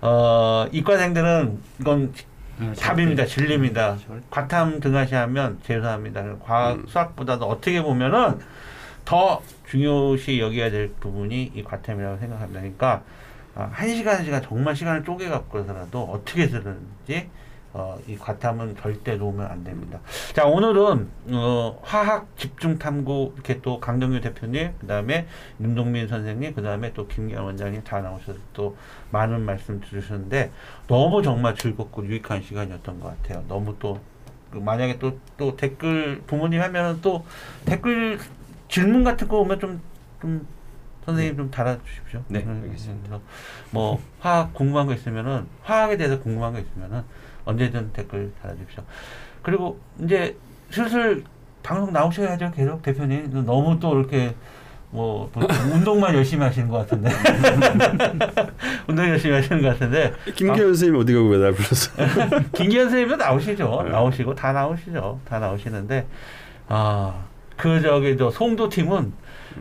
[0.00, 2.12] 어 이과생들은 이건
[2.60, 3.26] 아, 답입니다.
[3.26, 3.96] 진리입니다.
[4.06, 4.22] 절대.
[4.30, 6.24] 과탐 등하시하면 죄송합니다.
[6.44, 6.84] 과학 음.
[6.88, 8.38] 수학보다도 어떻게 보면은
[9.04, 12.60] 더 중요시 여겨야 될 부분이 이 과탐이라고 생각합니다.
[12.60, 13.02] 그러니까
[13.54, 17.30] 아, 한 시간 한 시간 정말 시간을 쪼개 갖고서라도 어떻게 쓰는지
[17.72, 19.98] 어, 이 과탐은 절대 놓으면 안 됩니다.
[20.32, 25.26] 자 오늘은 어, 화학 집중 탐구 이렇게 또 강동규 대표님, 그다음에
[25.60, 28.76] 윤동민 선생님, 그다음에 또 김기현 원장님 다 나오셔서 또
[29.10, 30.52] 많은 말씀 주셨는데
[30.86, 33.44] 너무 정말 즐겁고 유익한 시간이었던 것 같아요.
[33.48, 37.24] 너무 또그 만약에 또 또 댓글 부모님 하면은 또
[37.64, 38.18] 댓글
[38.68, 40.46] 질문 같은 거 오면 좀좀
[41.04, 42.22] 선생님 좀 달아주십시오.
[42.28, 43.08] 네, 음, 알겠습니다.
[43.08, 43.22] 그래서
[43.70, 47.02] 뭐 화학 궁금한 거 있으면은 화학에 대해서 궁금한 거 있으면은
[47.44, 48.82] 언제든 댓글 달아주십시오.
[49.42, 50.36] 그리고 이제
[50.70, 51.24] 슬슬
[51.62, 52.52] 방송 나오셔야죠.
[52.52, 54.34] 계속 대표님 너무 또 이렇게
[54.90, 57.10] 뭐, 뭐 운동만 열심히 하시는 것 같은데
[58.86, 61.92] 운동 열심히 하시는 것 같은데 김기현 선생님 어디 가고 왜날 불렀어?
[62.52, 63.82] 김기현 선생님도 나오시죠.
[63.84, 63.90] 네.
[63.90, 65.20] 나오시고 다 나오시죠.
[65.28, 66.06] 다 나오시는데
[66.68, 69.12] 아그 저기 저 송도 팀은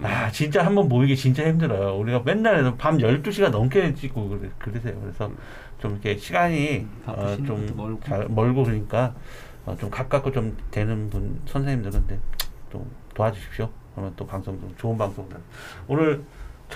[0.01, 1.97] 아 진짜 한번 모이기 진짜 힘들어요.
[1.97, 4.99] 우리가 맨날 밤 12시가 넘게 찍고 그래, 그러세요.
[4.99, 5.31] 그래서
[5.79, 7.99] 좀 이렇게 시간이 어, 바쁘신 좀 멀고.
[8.03, 9.13] 잘 멀고 그러니까
[9.65, 12.19] 어, 좀 가깝고 좀 되는 분 선생님들은
[12.71, 13.69] 좀 도와주십시오.
[13.93, 15.37] 그러면 또 방송 좀 좋은 방송들.
[15.87, 16.23] 오늘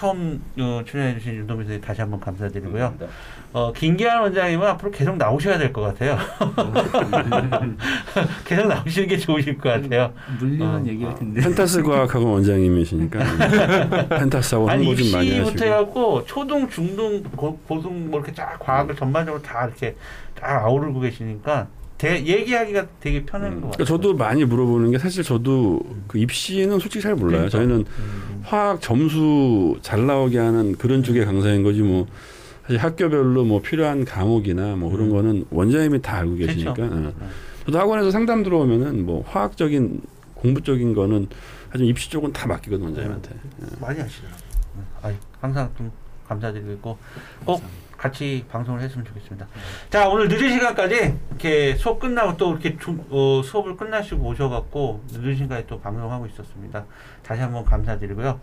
[0.01, 2.93] 처음 어, 출연해 주신 윤도민 선생님 다시 한번 감사드리고요.
[3.53, 6.15] 어, 김기환 원장님은 앞으로 계속 나오셔야 될 것 같아요.
[8.45, 10.13] 계속 나오시는 게 좋으실 것 같아요.
[10.39, 11.15] 물리는 어, 얘기일 어.
[11.15, 11.41] 텐데.
[11.41, 13.19] 펜타스 과학학원 원장님이시니까
[14.19, 15.65] 펜타스하고 아니 홍보 좀 많이 입시부터 하시고.
[15.65, 19.95] 해갖고 초등, 중등, 고, 고등 뭐 이렇게 쫙 과학을 전반적으로 다 이렇게
[20.39, 21.67] 쫙 아우르고 계시니까
[21.97, 23.85] 대, 얘기하기가 되게 편한 것 그러니까 같아요.
[23.85, 27.47] 저도 많이 물어보는 게 사실 저도 그 입시는 솔직히 잘 몰라요.
[27.49, 27.49] 그러니까.
[27.57, 28.41] 저희는 음.
[28.43, 32.05] 화학 점수 잘 나오게 하는 그런 쪽의 강사인 거지 뭐
[32.63, 35.11] 사실 학교별로 뭐 필요한 과목이나 뭐 그런 음.
[35.11, 36.73] 거는 원장님이 다 알고 계시니까.
[36.73, 37.13] 그렇죠.
[37.21, 37.25] 예.
[37.65, 40.01] 저도 학원에서 상담 들어오면은 뭐 화학적인
[40.35, 41.27] 공부적인 거는
[41.69, 43.31] 하지만 입시 쪽은 다 맡기거든 원장님한테.
[43.81, 44.37] 많이 하시더라고요.
[45.41, 45.91] 항상 좀
[46.27, 46.97] 감사드리고
[47.45, 47.61] 꼭
[47.97, 49.47] 같이 방송을 했으면 좋겠습니다.
[49.89, 55.35] 자 오늘 늦은 시간까지 이렇게 수업 끝나고 또 이렇게 주, 어, 수업을 끝나시고 오셔갖고 늦은
[55.35, 56.85] 시간에 또 방송하고 있었습니다.
[57.23, 58.39] 다시 한번 감사드리고요.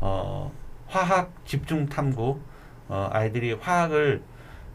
[0.00, 0.52] 어,
[0.86, 2.38] 화학 집중 탐구
[2.88, 4.22] 어, 아이들이 화학을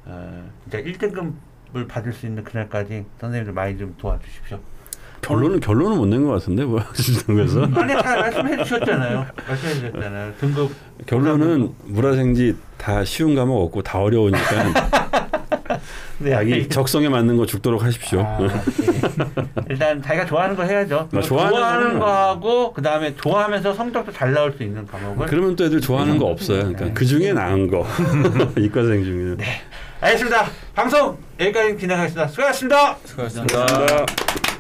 [0.06, 4.60] 어, 진짜 1등급을 받을 수 있는 그날까지 선생님들 많이 좀 도와주십시오.
[5.24, 6.82] 결론은 결론은 못 낸 것 같은데 뭐
[7.28, 9.26] 그래서 아니 다 말씀해 주셨잖아요.
[9.48, 10.34] 말씀해 주셨잖아요.
[10.40, 10.72] 등급
[11.06, 14.40] 결론은 물화생지 다 쉬운 과목 없고 다 어려우니까
[16.20, 18.22] 네, 자기 적성에 맞는 거 죽도록 하십시오.
[18.22, 18.48] 아, 네.
[19.70, 21.10] 일단 자기가 좋아하는 거 해야죠.
[21.14, 25.26] 아, 좋아하는 좋아하는 거 하고 그 다음에 좋아하면서 성적도 잘 나올 수 있는 과목을.
[25.28, 26.60] 그러면 또 애들 좋아하는 거 없어요.
[26.60, 27.86] 그러니까 그 중에 나은 거
[28.58, 29.38] 이과생 중에는.
[30.00, 30.46] 알겠습니다.
[30.76, 32.28] 방송 여기까지 진행하겠습니다.
[32.28, 32.98] 수고하셨습니다.
[33.06, 33.66] 수고하셨습니다.
[33.66, 34.53] 감사합니다.